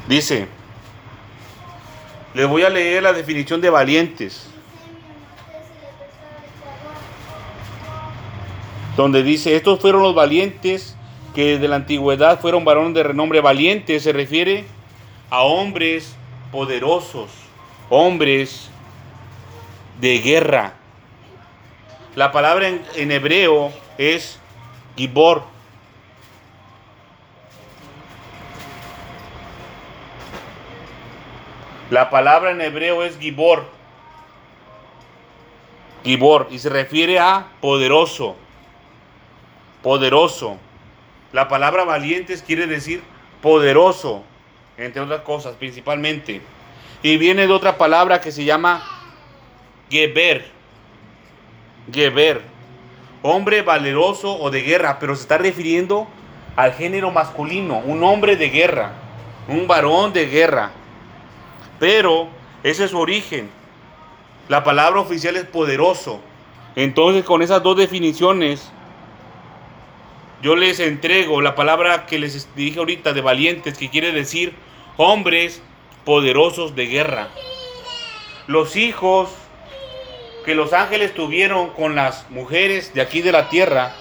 Dice, 0.07 0.49
les 2.35 2.47
voy 2.47 2.63
a 2.63 2.69
leer 2.69 3.05
la 3.05 3.15
definición 3.15 3.63
de 3.63 3.71
valientes. 3.71 4.51
Donde 8.97 9.25
dice, 9.25 9.57
estos 9.57 9.81
fueron 9.81 10.03
los 10.03 10.15
valientes 10.15 10.97
que 11.35 11.55
desde 11.55 11.67
la 11.67 11.77
antigüedad 11.77 12.41
fueron 12.41 12.65
varones 12.65 12.95
de 12.95 13.03
renombre 13.03 13.41
valiente. 13.41 13.99
Se 13.99 14.13
refiere 14.13 14.65
a 15.31 15.43
hombres 15.43 16.15
poderosos, 16.53 17.31
hombres 17.91 18.71
de 20.01 20.19
guerra. 20.21 20.75
La 22.15 22.31
palabra 22.31 22.69
en, 22.69 22.83
en 22.95 23.11
hebreo 23.11 23.73
es 23.99 24.39
gibor. 24.97 25.43
La 31.91 32.11
palabra 32.11 32.53
en 32.53 32.61
hebreo 32.61 33.03
es 33.03 33.19
gibor. 33.19 33.65
Gibor 36.05 36.47
y 36.51 36.61
se 36.61 36.69
refiere 36.69 37.19
a 37.19 37.49
poderoso. 37.61 38.37
Poderoso. 39.85 40.57
La 41.35 41.47
palabra 41.47 41.85
valientes 41.85 42.43
quiere 42.43 42.67
decir 42.67 43.03
poderoso, 43.43 44.23
entre 44.79 45.03
otras 45.03 45.21
cosas, 45.21 45.57
principalmente. 45.57 46.41
Y 47.03 47.19
viene 47.19 47.47
de 47.47 47.53
otra 47.53 47.77
palabra 47.77 48.23
que 48.23 48.33
se 48.33 48.47
llama 48.47 48.83
geber. 49.91 50.51
Geber. 51.93 52.41
Hombre 53.21 53.61
valeroso 53.61 54.35
o 54.41 54.51
de 54.51 54.63
guerra, 54.63 54.97
pero 54.99 55.15
se 55.15 55.21
está 55.21 55.37
refiriendo 55.37 56.09
al 56.57 56.73
género 56.73 57.11
masculino, 57.11 57.81
un 57.81 58.03
hombre 58.05 58.37
de 58.37 58.49
guerra, 58.49 58.93
un 59.49 59.67
varón 59.67 60.15
de 60.15 60.25
guerra. 60.25 60.71
Pero 61.79 62.29
ese 62.63 62.85
es 62.85 62.91
su 62.91 62.99
origen. 62.99 63.51
La 64.49 64.65
palabra 64.65 65.01
oficial 65.01 65.37
es 65.37 65.45
poderoso. 65.45 66.21
Entonces 66.75 67.23
con 67.23 67.43
esas 67.43 67.63
dos 67.63 67.77
definiciones, 67.77 68.73
yo 70.43 70.57
les 70.57 70.81
entrego 70.81 71.41
la 71.41 71.55
palabra 71.55 72.07
que 72.07 72.19
les 72.19 72.49
dije 72.55 72.79
ahorita 72.79 73.13
de 73.13 73.21
valientes, 73.21 73.79
que 73.79 73.91
quiere 73.91 74.13
decir 74.13 74.55
hombres 74.97 75.63
poderosos 76.05 76.75
de 76.75 76.87
guerra. 76.87 77.29
Los 78.47 78.77
hijos 78.77 79.31
que 80.45 80.55
los 80.55 80.73
ángeles 80.73 81.15
tuvieron 81.15 81.71
con 81.71 81.95
las 81.95 82.31
mujeres 82.31 82.93
de 82.93 83.01
aquí 83.01 83.23
de 83.23 83.33
la 83.33 83.49
tierra, 83.49 83.95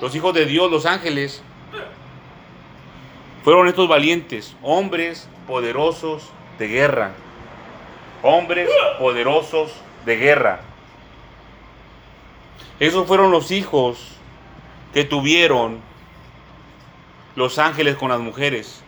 los 0.00 0.14
hijos 0.14 0.34
de 0.34 0.44
Dios, 0.44 0.70
los 0.70 0.84
ángeles, 0.84 1.42
fueron 3.42 3.68
estos 3.68 3.88
valientes, 3.88 4.56
hombres 4.60 5.28
poderosos 5.46 6.24
de 6.58 6.68
guerra. 6.68 7.12
Hombres 8.22 8.68
poderosos 8.98 9.72
de 10.04 10.16
guerra. 10.16 10.60
Esos 12.80 13.06
fueron 13.06 13.30
los 13.30 13.50
hijos 13.52 14.15
que 14.96 15.04
tuvieron 15.04 15.82
los 17.34 17.58
ángeles 17.58 17.96
con 17.96 18.08
las 18.08 18.18
mujeres. 18.18 18.82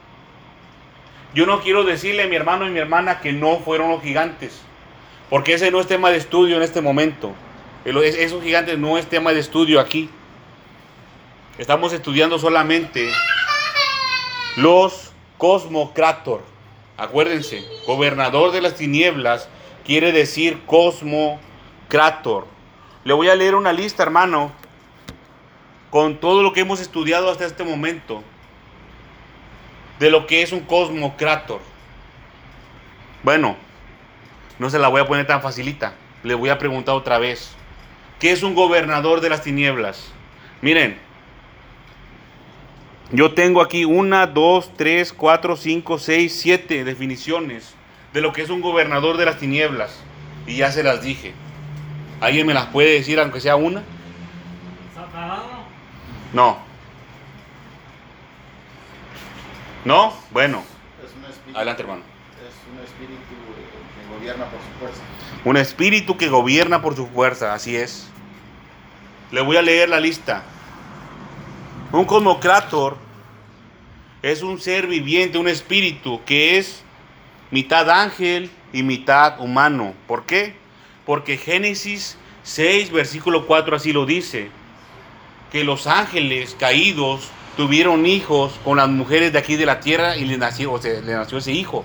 Yo 1.35 1.45
no 1.45 1.61
quiero 1.61 1.85
decirle 1.85 2.23
a 2.23 2.27
mi 2.27 2.35
hermano 2.35 2.67
y 2.67 2.71
mi 2.71 2.79
hermana 2.79 3.21
que 3.21 3.35
no 3.35 3.59
fueron 3.59 3.91
los 3.91 4.03
gigantes, 4.03 4.63
porque 5.29 5.53
ese 5.53 5.71
no 5.71 5.81
es 5.81 5.87
tema 5.87 6.09
de 6.09 6.17
estudio 6.17 6.57
en 6.57 6.63
este 6.63 6.81
momento. 6.81 7.35
Esos 7.85 8.43
gigantes 8.43 8.79
no 8.79 8.97
es 8.97 9.07
tema 9.07 9.35
de 9.35 9.41
estudio 9.41 9.81
aquí. 9.81 10.09
Estamos 11.59 11.93
estudiando 11.93 12.39
solamente 12.39 13.07
los 14.57 15.13
cosmocrator. 15.37 16.43
Acuérdense, 16.97 17.63
gobernador 17.87 18.53
de 18.53 18.63
las 18.63 18.77
tinieblas 18.77 19.51
quiere 19.85 20.13
decir 20.13 20.63
cosmocrator. 20.65 22.47
Le 23.05 23.13
voy 23.13 23.29
a 23.29 23.35
leer 23.35 23.55
una 23.55 23.75
lista, 23.75 24.05
hermano, 24.05 24.53
con 25.91 26.19
todo 26.19 26.43
lo 26.43 26.53
que 26.53 26.61
hemos 26.61 26.81
estudiado 26.81 27.31
hasta 27.31 27.47
este 27.47 27.65
momento 27.65 28.23
de 29.99 30.11
lo 30.11 30.27
que 30.27 30.43
es 30.43 30.53
un 30.53 30.61
cosmocrator. 30.61 31.61
Bueno, 33.23 33.57
no 34.59 34.71
se 34.71 34.79
la 34.79 34.89
voy 34.89 35.01
a 35.01 35.07
poner 35.07 35.27
tan 35.27 35.43
facilita. 35.43 35.95
Le 36.23 36.35
voy 36.35 36.51
a 36.51 36.59
preguntar 36.59 36.95
otra 36.95 37.19
vez. 37.19 37.53
¿Qué 38.19 38.33
es 38.33 38.43
un 38.43 38.55
gobernador 38.55 39.21
de 39.21 39.31
las 39.31 39.43
tinieblas? 39.43 40.13
Miren, 40.61 40.99
yo 43.13 43.33
tengo 43.33 43.63
aquí 43.63 43.85
una, 43.85 44.27
dos, 44.27 44.71
tres, 44.77 45.13
cuatro, 45.13 45.57
cinco, 45.57 45.99
seis, 45.99 46.39
siete 46.39 46.85
definiciones 46.85 47.75
de 48.13 48.21
lo 48.21 48.33
que 48.33 48.43
es 48.43 48.51
un 48.51 48.61
gobernador 48.61 49.17
de 49.17 49.25
las 49.25 49.39
tinieblas. 49.39 50.03
Y 50.47 50.57
ya 50.57 50.73
se 50.73 50.83
las 50.83 51.03
dije. 51.03 51.33
¿Alguien 52.21 52.47
me 52.47 52.55
las 52.55 52.67
puede 52.67 52.95
decir 52.95 53.21
aunque 53.21 53.41
sea 53.41 53.57
una? 53.57 53.83
No. 56.33 56.59
¿No? 59.85 60.13
Bueno, 60.31 60.63
Es 61.05 61.15
un 61.17 61.25
espíritu, 61.25 61.57
adelante 61.57 61.83
hermano. 61.83 62.03
Es 62.47 62.55
un 62.73 62.85
espíritu 62.85 63.23
que 63.97 64.15
gobierna 64.15 64.45
por 64.47 64.61
su 64.61 64.79
fuerza. 64.79 65.03
Un 65.45 65.57
espíritu 65.57 66.17
que 66.17 66.29
gobierna 66.29 66.83
por 66.83 66.97
su 66.97 67.07
fuerza, 67.07 67.55
así 67.55 67.77
es. 67.77 68.09
Le 69.31 69.41
voy 69.41 69.57
a 69.57 69.63
leer 69.63 69.89
la 69.89 70.01
lista. 70.01 70.43
Un 71.93 72.05
cosmocrator 72.05 72.97
es 74.21 74.43
un 74.43 74.61
ser 74.61 74.87
viviente, 74.87 75.39
un 75.39 75.49
espíritu 75.49 76.21
que 76.27 76.59
es 76.59 76.83
mitad 77.51 77.89
ángel 77.89 78.51
y 78.73 78.83
mitad 78.83 79.41
humano. 79.41 79.95
¿Por 80.07 80.25
qué? 80.27 80.55
Porque 81.07 81.39
Génesis 81.39 82.19
6, 82.43 82.91
versículo 82.91 83.47
4 83.47 83.77
así 83.77 83.93
lo 83.93 84.05
dice. 84.05 84.51
Que 85.51 85.65
los 85.65 85.87
ángeles 85.87 86.57
caídos 86.59 87.31
tuvieron 87.57 88.07
hijos 88.07 88.53
con 88.65 88.77
las 88.77 88.89
mujeres 88.89 89.33
de 89.33 89.39
aquí 89.39 89.57
de 89.57 89.67
la 89.67 89.81
tierra 89.81 90.17
y 90.17 90.25
le 90.25 90.39
nació, 90.39 90.73
o 90.73 90.81
sea, 90.81 91.01
le 91.01 91.13
nació 91.13 91.39
ese 91.39 91.53
hijo. 91.53 91.85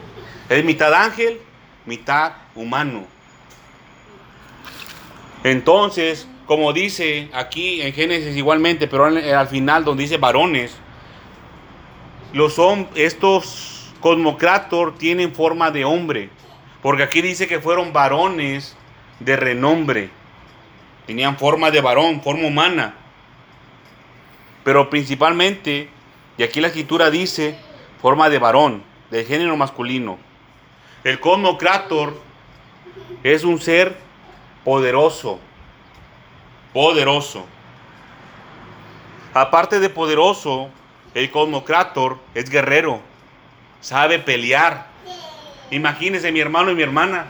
Es 0.50 0.64
mitad 0.64 0.94
ángel, 0.94 1.40
mitad 1.86 2.34
humano. 2.54 3.06
Entonces, 5.44 6.28
como 6.46 6.74
dice 6.74 7.30
aquí 7.34 7.82
en 7.82 7.94
Génesis 7.94 8.36
igualmente, 8.36 8.88
pero 8.88 9.06
al, 9.06 9.18
al 9.18 9.48
final 9.48 9.84
donde 9.84 10.04
dice 10.04 10.18
varones, 10.18 10.76
los 12.34 12.56
estos 12.96 13.94
cosmocrator 14.00 14.98
tienen 14.98 15.34
forma 15.34 15.72
de 15.72 15.86
hombre, 15.86 16.30
porque 16.82 17.04
aquí 17.04 17.22
dice 17.22 17.48
que 17.48 17.60
fueron 17.60 17.94
varones 17.94 18.76
de 19.20 19.36
renombre, 19.36 20.10
tenían 21.08 21.38
forma 21.38 21.72
de 21.72 21.82
varón, 21.82 22.22
forma 22.22 22.48
humana, 22.48 22.96
pero 24.64 24.90
principalmente, 24.90 25.90
y 26.38 26.44
aquí 26.44 26.62
la 26.62 26.68
escritura 26.68 27.10
dice, 27.10 27.58
forma 28.02 28.30
de 28.30 28.40
varón, 28.40 28.84
de 29.12 29.26
género 29.26 29.56
masculino. 29.58 30.18
El 31.04 31.20
cosmocrator 31.20 32.20
es 33.24 33.44
un 33.44 33.60
ser 33.60 33.98
poderoso, 34.64 35.40
poderoso. 36.74 37.46
Aparte 39.34 39.80
de 39.80 39.90
poderoso, 39.90 40.70
el 41.14 41.30
cosmocrator 41.30 42.20
es 42.34 42.50
guerrero, 42.50 43.02
sabe 43.82 44.20
pelear. 44.20 44.88
Imagínense 45.72 46.32
mi 46.32 46.40
hermano 46.40 46.72
y 46.72 46.76
mi 46.76 46.84
hermana, 46.84 47.26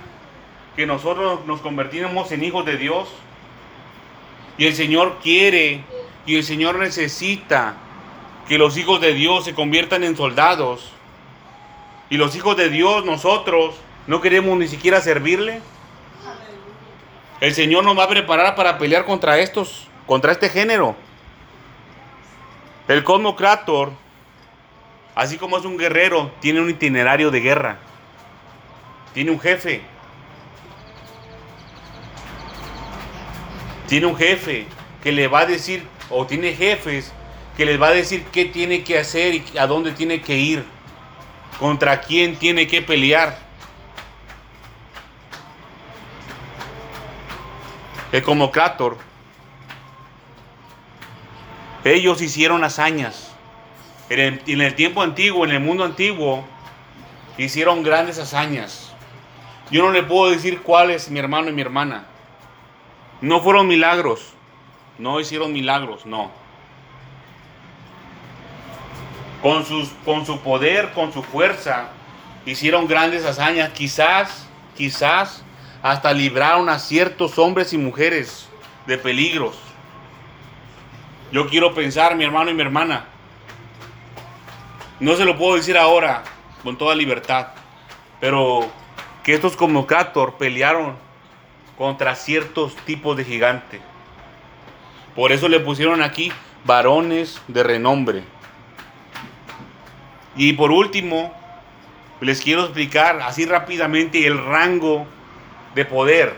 que 0.76 0.86
nosotros 0.86 1.46
nos 1.46 1.62
convertimos 1.62 2.32
en 2.32 2.44
hijos 2.44 2.66
de 2.66 2.78
Dios. 2.78 3.10
Y 4.58 4.68
el 4.68 4.76
Señor 4.76 5.18
quiere 5.22 5.84
y 6.26 6.38
el 6.38 6.44
Señor 6.44 6.80
necesita 6.80 7.76
que 8.48 8.58
los 8.58 8.78
hijos 8.78 9.02
de 9.02 9.14
Dios 9.14 9.46
se 9.46 9.54
conviertan 9.54 10.04
en 10.04 10.16
soldados. 10.16 10.92
Y 12.10 12.18
los 12.18 12.36
hijos 12.36 12.56
de 12.58 12.70
Dios, 12.70 13.06
nosotros, 13.06 13.76
no 14.08 14.22
queremos 14.22 14.58
ni 14.58 14.68
siquiera 14.68 15.02
servirle. 15.02 15.62
El 17.42 17.54
Señor 17.54 17.84
nos 17.84 17.98
va 17.98 18.04
a 18.04 18.10
preparar 18.10 18.56
para 18.56 18.78
pelear 18.78 19.06
contra 19.06 19.40
estos, 19.40 19.88
contra 20.06 20.32
este 20.32 20.50
género. 20.50 20.96
El 22.88 23.04
Cosmocrator, 23.04 23.92
así 25.16 25.38
como 25.38 25.58
es 25.58 25.66
un 25.66 25.78
guerrero, 25.78 26.32
tiene 26.40 26.62
un 26.62 26.70
itinerario 26.70 27.32
de 27.32 27.40
guerra. 27.40 27.78
Tiene 29.14 29.32
un 29.32 29.40
jefe. 29.40 29.82
Tiene 33.88 34.06
un 34.06 34.16
jefe 34.16 34.68
que 35.02 35.12
le 35.12 35.28
va 35.28 35.42
a 35.42 35.46
decir, 35.46 35.86
o 36.10 36.26
tiene 36.26 36.54
jefes 36.54 37.12
que 37.58 37.66
les 37.66 37.82
va 37.82 37.88
a 37.88 37.92
decir 37.92 38.26
qué 38.32 38.46
tiene 38.46 38.84
que 38.84 39.00
hacer 39.00 39.36
y 39.36 39.58
a 39.58 39.68
dónde 39.68 39.92
tiene 39.92 40.22
que 40.22 40.38
ir, 40.38 40.66
contra 41.60 42.02
quién 42.02 42.36
tiene 42.38 42.68
que 42.68 42.82
pelear. 42.82 43.38
El 48.12 48.22
Cosmocrator 48.22 48.98
ellos 51.84 52.22
hicieron 52.22 52.64
hazañas. 52.64 53.32
En 54.10 54.20
el, 54.20 54.42
en 54.48 54.62
el 54.62 54.76
tiempo 54.76 55.02
antiguo, 55.02 55.46
en 55.46 55.52
el 55.52 55.60
mundo 55.60 55.84
antiguo, 55.84 56.46
hicieron 57.38 57.84
grandes 57.84 58.20
hazañas. 58.20 58.94
Yo 59.72 59.84
no 59.84 59.92
le 59.92 60.04
puedo 60.04 60.32
decir 60.32 60.62
cuáles, 60.62 61.10
mi 61.10 61.20
hermano 61.20 61.50
y 61.50 61.54
mi 61.54 61.62
hermana. 61.62 62.06
No 63.22 63.42
fueron 63.42 63.68
milagros. 63.68 64.34
No 64.98 65.20
hicieron 65.20 65.52
milagros, 65.52 66.06
no. 66.06 66.32
Con, 69.42 69.66
sus, 69.66 69.90
con 70.06 70.26
su 70.26 70.40
poder, 70.40 70.92
con 70.92 71.12
su 71.12 71.24
fuerza, 71.24 71.90
hicieron 72.46 72.88
grandes 72.88 73.26
hazañas. 73.26 73.72
Quizás, 73.72 74.48
quizás, 74.76 75.44
hasta 75.82 76.14
libraron 76.14 76.70
a 76.70 76.80
ciertos 76.80 77.38
hombres 77.38 77.74
y 77.74 77.78
mujeres 77.78 78.48
de 78.86 78.98
peligros. 78.98 79.58
Yo 81.32 81.48
quiero 81.50 81.74
pensar, 81.74 82.16
mi 82.16 82.24
hermano 82.24 82.52
y 82.52 82.54
mi 82.54 82.62
hermana. 82.62 83.06
No 85.00 85.16
se 85.16 85.26
lo 85.26 85.38
puedo 85.38 85.56
decir 85.56 85.78
ahora 85.78 86.24
con 86.64 86.78
toda 86.78 86.96
libertad, 86.96 87.48
pero 88.22 88.70
que 89.24 89.34
estos 89.34 89.56
Cosmocrator 89.58 90.36
pelearon 90.36 90.96
contra 91.78 92.16
ciertos 92.16 92.76
tipos 92.86 93.18
de 93.18 93.26
gigante. 93.26 93.82
Por 95.16 95.32
eso 95.32 95.48
le 95.48 95.60
pusieron 95.60 96.02
aquí 96.02 96.32
varones 96.66 97.42
de 97.48 97.64
renombre. 97.64 98.24
Y 100.36 100.54
por 100.54 100.72
último, 100.72 101.32
les 102.20 102.42
quiero 102.42 102.64
explicar 102.64 103.22
así 103.22 103.46
rápidamente 103.46 104.26
el 104.26 104.44
rango 104.44 105.06
de 105.76 105.86
poder. 105.86 106.36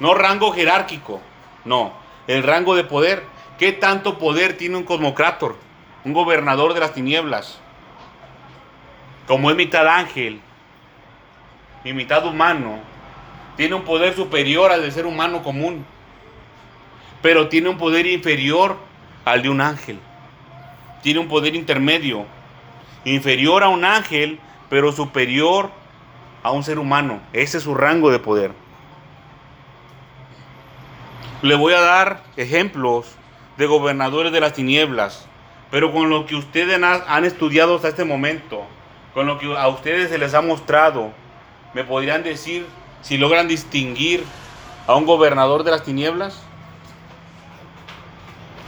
No 0.00 0.14
rango 0.14 0.52
jerárquico, 0.52 1.20
no, 1.64 1.92
el 2.26 2.42
rango 2.42 2.74
de 2.74 2.84
poder. 2.84 3.22
¿Qué 3.58 3.72
tanto 3.72 4.18
poder 4.18 4.56
tiene 4.56 4.76
un 4.76 4.84
cosmocrator? 4.84 5.56
Un 6.04 6.12
gobernador 6.12 6.74
de 6.74 6.80
las 6.80 6.94
tinieblas. 6.94 7.60
Como 9.26 9.50
es 9.50 9.56
mitad 9.56 9.86
ángel 9.86 10.40
y 11.84 11.92
mitad 11.92 12.24
humano, 12.24 12.78
tiene 13.56 13.74
un 13.74 13.82
poder 13.82 14.14
superior 14.14 14.72
al 14.72 14.82
del 14.82 14.92
ser 14.92 15.06
humano 15.06 15.42
común. 15.42 15.84
Pero 17.22 17.48
tiene 17.48 17.68
un 17.68 17.78
poder 17.78 18.06
inferior 18.06 18.76
al 19.24 19.42
de 19.42 19.48
un 19.48 19.60
ángel. 19.60 19.98
Tiene 21.02 21.20
un 21.20 21.28
poder 21.28 21.54
intermedio. 21.54 22.24
Inferior 23.04 23.62
a 23.62 23.68
un 23.68 23.84
ángel, 23.84 24.38
pero 24.68 24.92
superior 24.92 25.70
a 26.42 26.50
un 26.52 26.62
ser 26.62 26.78
humano. 26.78 27.20
Ese 27.32 27.58
es 27.58 27.64
su 27.64 27.74
rango 27.74 28.10
de 28.10 28.18
poder. 28.18 28.52
Le 31.42 31.54
voy 31.54 31.72
a 31.72 31.80
dar 31.80 32.22
ejemplos 32.36 33.06
de 33.56 33.66
gobernadores 33.66 34.32
de 34.32 34.40
las 34.40 34.54
tinieblas, 34.54 35.26
pero 35.70 35.92
con 35.92 36.10
lo 36.10 36.26
que 36.26 36.34
ustedes 36.34 36.80
han- 36.82 37.24
estudiado 37.24 37.76
hasta 37.76 37.88
este 37.88 38.04
momento, 38.04 38.64
con 39.14 39.26
lo 39.26 39.38
que 39.38 39.56
a 39.56 39.68
ustedes 39.68 40.10
se 40.10 40.18
les 40.18 40.34
ha 40.34 40.40
mostrado, 40.42 41.12
¿me 41.74 41.84
podrían 41.84 42.22
decir 42.22 42.66
si 43.02 43.18
logran 43.18 43.46
distinguir 43.46 44.24
a 44.86 44.94
un 44.96 45.06
gobernador 45.06 45.62
de 45.62 45.70
las 45.70 45.84
tinieblas? 45.84 46.42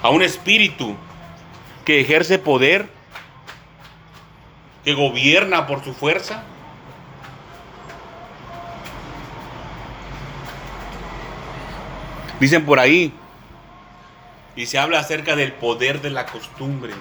A 0.03 0.11
un 0.11 0.23
espíritu 0.23 0.97
que 1.85 2.01
ejerce 2.01 2.39
poder, 2.39 2.89
que 4.85 4.95
gobierna 4.95 5.67
por 5.67 5.85
su 5.85 5.93
fuerza. 5.93 6.43
Dicen 12.39 12.65
por 12.65 12.81
ahí, 12.81 13.13
y 14.57 14.67
se 14.67 14.79
habla 14.79 15.01
acerca 15.01 15.37
del 15.37 15.53
poder 15.53 16.01
de 16.01 16.11
la 16.11 16.27
costumbre. 16.27 16.93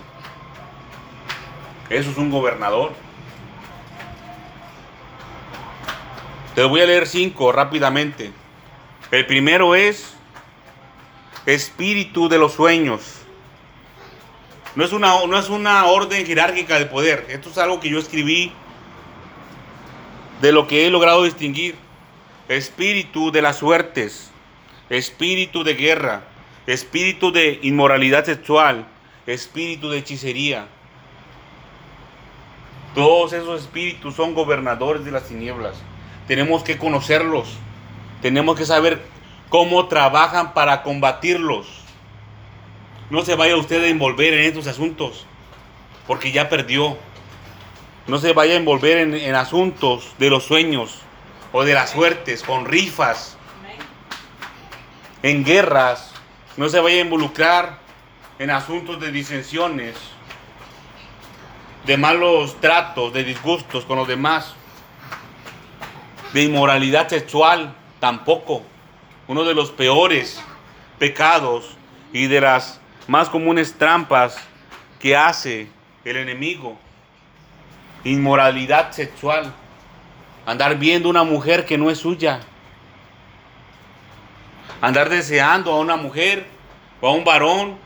Eso 1.90 2.12
es 2.12 2.18
un 2.18 2.30
gobernador. 2.30 2.94
Te 6.56 6.64
voy 6.64 6.82
a 6.82 6.86
leer 6.86 7.08
cinco 7.08 7.52
rápidamente. 7.52 8.32
El 9.12 9.26
primero 9.26 9.76
es 9.76 10.14
espíritu 11.54 12.30
de 12.30 12.38
los 12.38 12.54
sueños. 12.54 13.02
No 14.76 14.86
es, 14.86 14.94
una, 14.94 15.26
no 15.26 15.38
es 15.38 15.50
una 15.50 15.86
orden 15.86 16.26
jerárquica 16.26 16.78
de 16.78 16.86
poder. 16.86 17.26
Esto 17.30 17.50
es 17.50 17.58
algo 17.58 17.80
que 17.80 17.90
yo 17.90 17.98
escribí 17.98 18.52
de 20.42 20.52
lo 20.52 20.68
que 20.68 20.86
he 20.86 20.92
logrado 20.92 21.24
distinguir. 21.24 21.76
Espíritu 22.48 23.32
de 23.32 23.42
las 23.42 23.58
suertes. 23.58 24.30
Espíritu 24.90 25.64
de 25.64 25.74
guerra. 25.74 26.24
Espíritu 26.68 27.32
de 27.32 27.60
inmoralidad 27.64 28.26
sexual. 28.26 28.88
Espíritu 29.26 29.90
de 29.90 29.98
hechicería. 29.98 30.68
Todos 32.94 33.34
esos 33.34 33.62
espíritus 33.62 34.16
son 34.16 34.34
gobernadores 34.34 35.04
de 35.04 35.12
las 35.12 35.28
tinieblas. 35.28 35.76
Tenemos 36.28 36.64
que 36.64 36.78
conocerlos. 36.78 37.58
tenemos 38.22 38.58
que 38.58 38.66
saber 38.66 39.02
cómo 39.50 39.88
trabajan 39.88 40.54
para 40.54 40.84
combatirlos. 40.84 41.68
No 43.10 43.24
se 43.24 43.36
vaya 43.36 43.58
usted 43.58 43.84
a 43.84 43.88
envolver 43.88 44.34
en 44.34 44.46
estos 44.46 44.68
asuntos, 44.68 45.26
porque 46.08 46.32
ya 46.32 46.50
perdió. 46.50 46.98
No 48.08 48.18
se 48.20 48.34
vaya 48.34 48.54
a 48.54 48.58
envolver 48.58 48.98
en, 48.98 49.14
en 49.14 49.36
asuntos 49.36 50.14
de 50.18 50.30
los 50.30 50.44
sueños 50.44 51.02
o 51.52 51.64
de 51.64 51.74
las 51.74 51.92
suertes, 51.92 52.44
con 52.44 52.66
rifas, 52.66 53.38
en 55.24 55.44
guerras. 55.44 56.14
No 56.58 56.70
se 56.70 56.80
vaya 56.80 56.98
a 56.98 57.02
involucrar 57.02 57.80
en 58.38 58.52
asuntos 58.52 59.00
de 59.00 59.12
disensiones, 59.12 59.96
de 61.86 61.98
malos 61.98 62.60
tratos, 62.62 63.14
de 63.14 63.24
disgustos 63.24 63.86
con 63.86 63.98
los 63.98 64.08
demás, 64.08 64.54
de 66.34 66.44
inmoralidad 66.44 67.08
sexual 67.10 67.76
tampoco. 68.00 68.64
Uno 69.30 69.44
de 69.44 69.54
los 69.54 69.70
peores 69.70 70.42
pecados 70.98 71.78
y 72.12 72.26
de 72.26 72.42
las 72.42 72.82
más 73.08 73.30
comunes 73.30 73.78
trampas 73.78 74.36
que 74.98 75.16
hace 75.16 75.68
el 76.04 76.18
enemigo. 76.18 76.80
Inmoralidad 78.04 78.92
sexual. 78.92 79.54
Andar 80.48 80.80
viendo 80.80 81.10
una 81.10 81.24
mujer 81.24 81.68
que 81.68 81.78
no 81.78 81.92
es 81.92 82.00
suya. 82.00 82.40
Andar 84.82 85.10
deseando 85.10 85.74
a 85.74 85.80
una 85.80 85.96
mujer 85.96 86.48
o 87.00 87.08
a 87.08 87.12
un 87.12 87.24
varón 87.24 87.78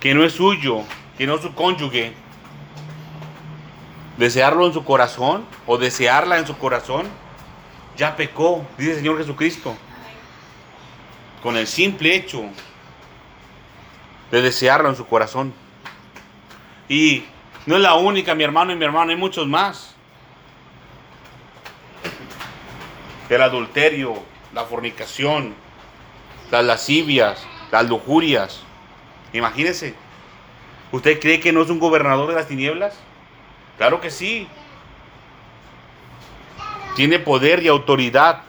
que 0.00 0.14
no 0.14 0.24
es 0.24 0.32
suyo, 0.32 0.84
que 1.18 1.26
no 1.26 1.34
es 1.34 1.42
su 1.42 1.54
cónyuge. 1.54 2.14
Desearlo 4.16 4.66
en 4.66 4.72
su 4.72 4.86
corazón 4.86 5.44
o 5.66 5.76
desearla 5.76 6.38
en 6.38 6.46
su 6.46 6.56
corazón, 6.56 7.23
ya 7.96 8.16
pecó, 8.16 8.66
dice 8.76 8.92
el 8.92 8.96
Señor 8.98 9.18
Jesucristo. 9.18 9.76
Con 11.42 11.56
el 11.56 11.66
simple 11.66 12.14
hecho 12.14 12.44
de 14.30 14.42
desearlo 14.42 14.88
en 14.88 14.96
su 14.96 15.06
corazón. 15.06 15.52
Y 16.88 17.24
no 17.66 17.76
es 17.76 17.82
la 17.82 17.94
única, 17.94 18.34
mi 18.34 18.44
hermano 18.44 18.72
y 18.72 18.76
mi 18.76 18.84
hermano, 18.84 19.10
hay 19.10 19.16
muchos 19.16 19.46
más. 19.46 19.94
El 23.28 23.42
adulterio, 23.42 24.22
la 24.52 24.64
fornicación, 24.64 25.54
las 26.50 26.64
lascivias, 26.64 27.46
las 27.70 27.88
lujurias. 27.88 28.62
Imagínese, 29.32 29.94
¿usted 30.92 31.20
cree 31.20 31.40
que 31.40 31.52
no 31.52 31.62
es 31.62 31.70
un 31.70 31.78
gobernador 31.78 32.28
de 32.28 32.34
las 32.34 32.48
tinieblas? 32.48 32.98
Claro 33.78 34.00
que 34.00 34.10
sí. 34.10 34.46
Tiene 36.94 37.18
poder 37.18 37.62
y 37.62 37.68
autoridad 37.68 38.42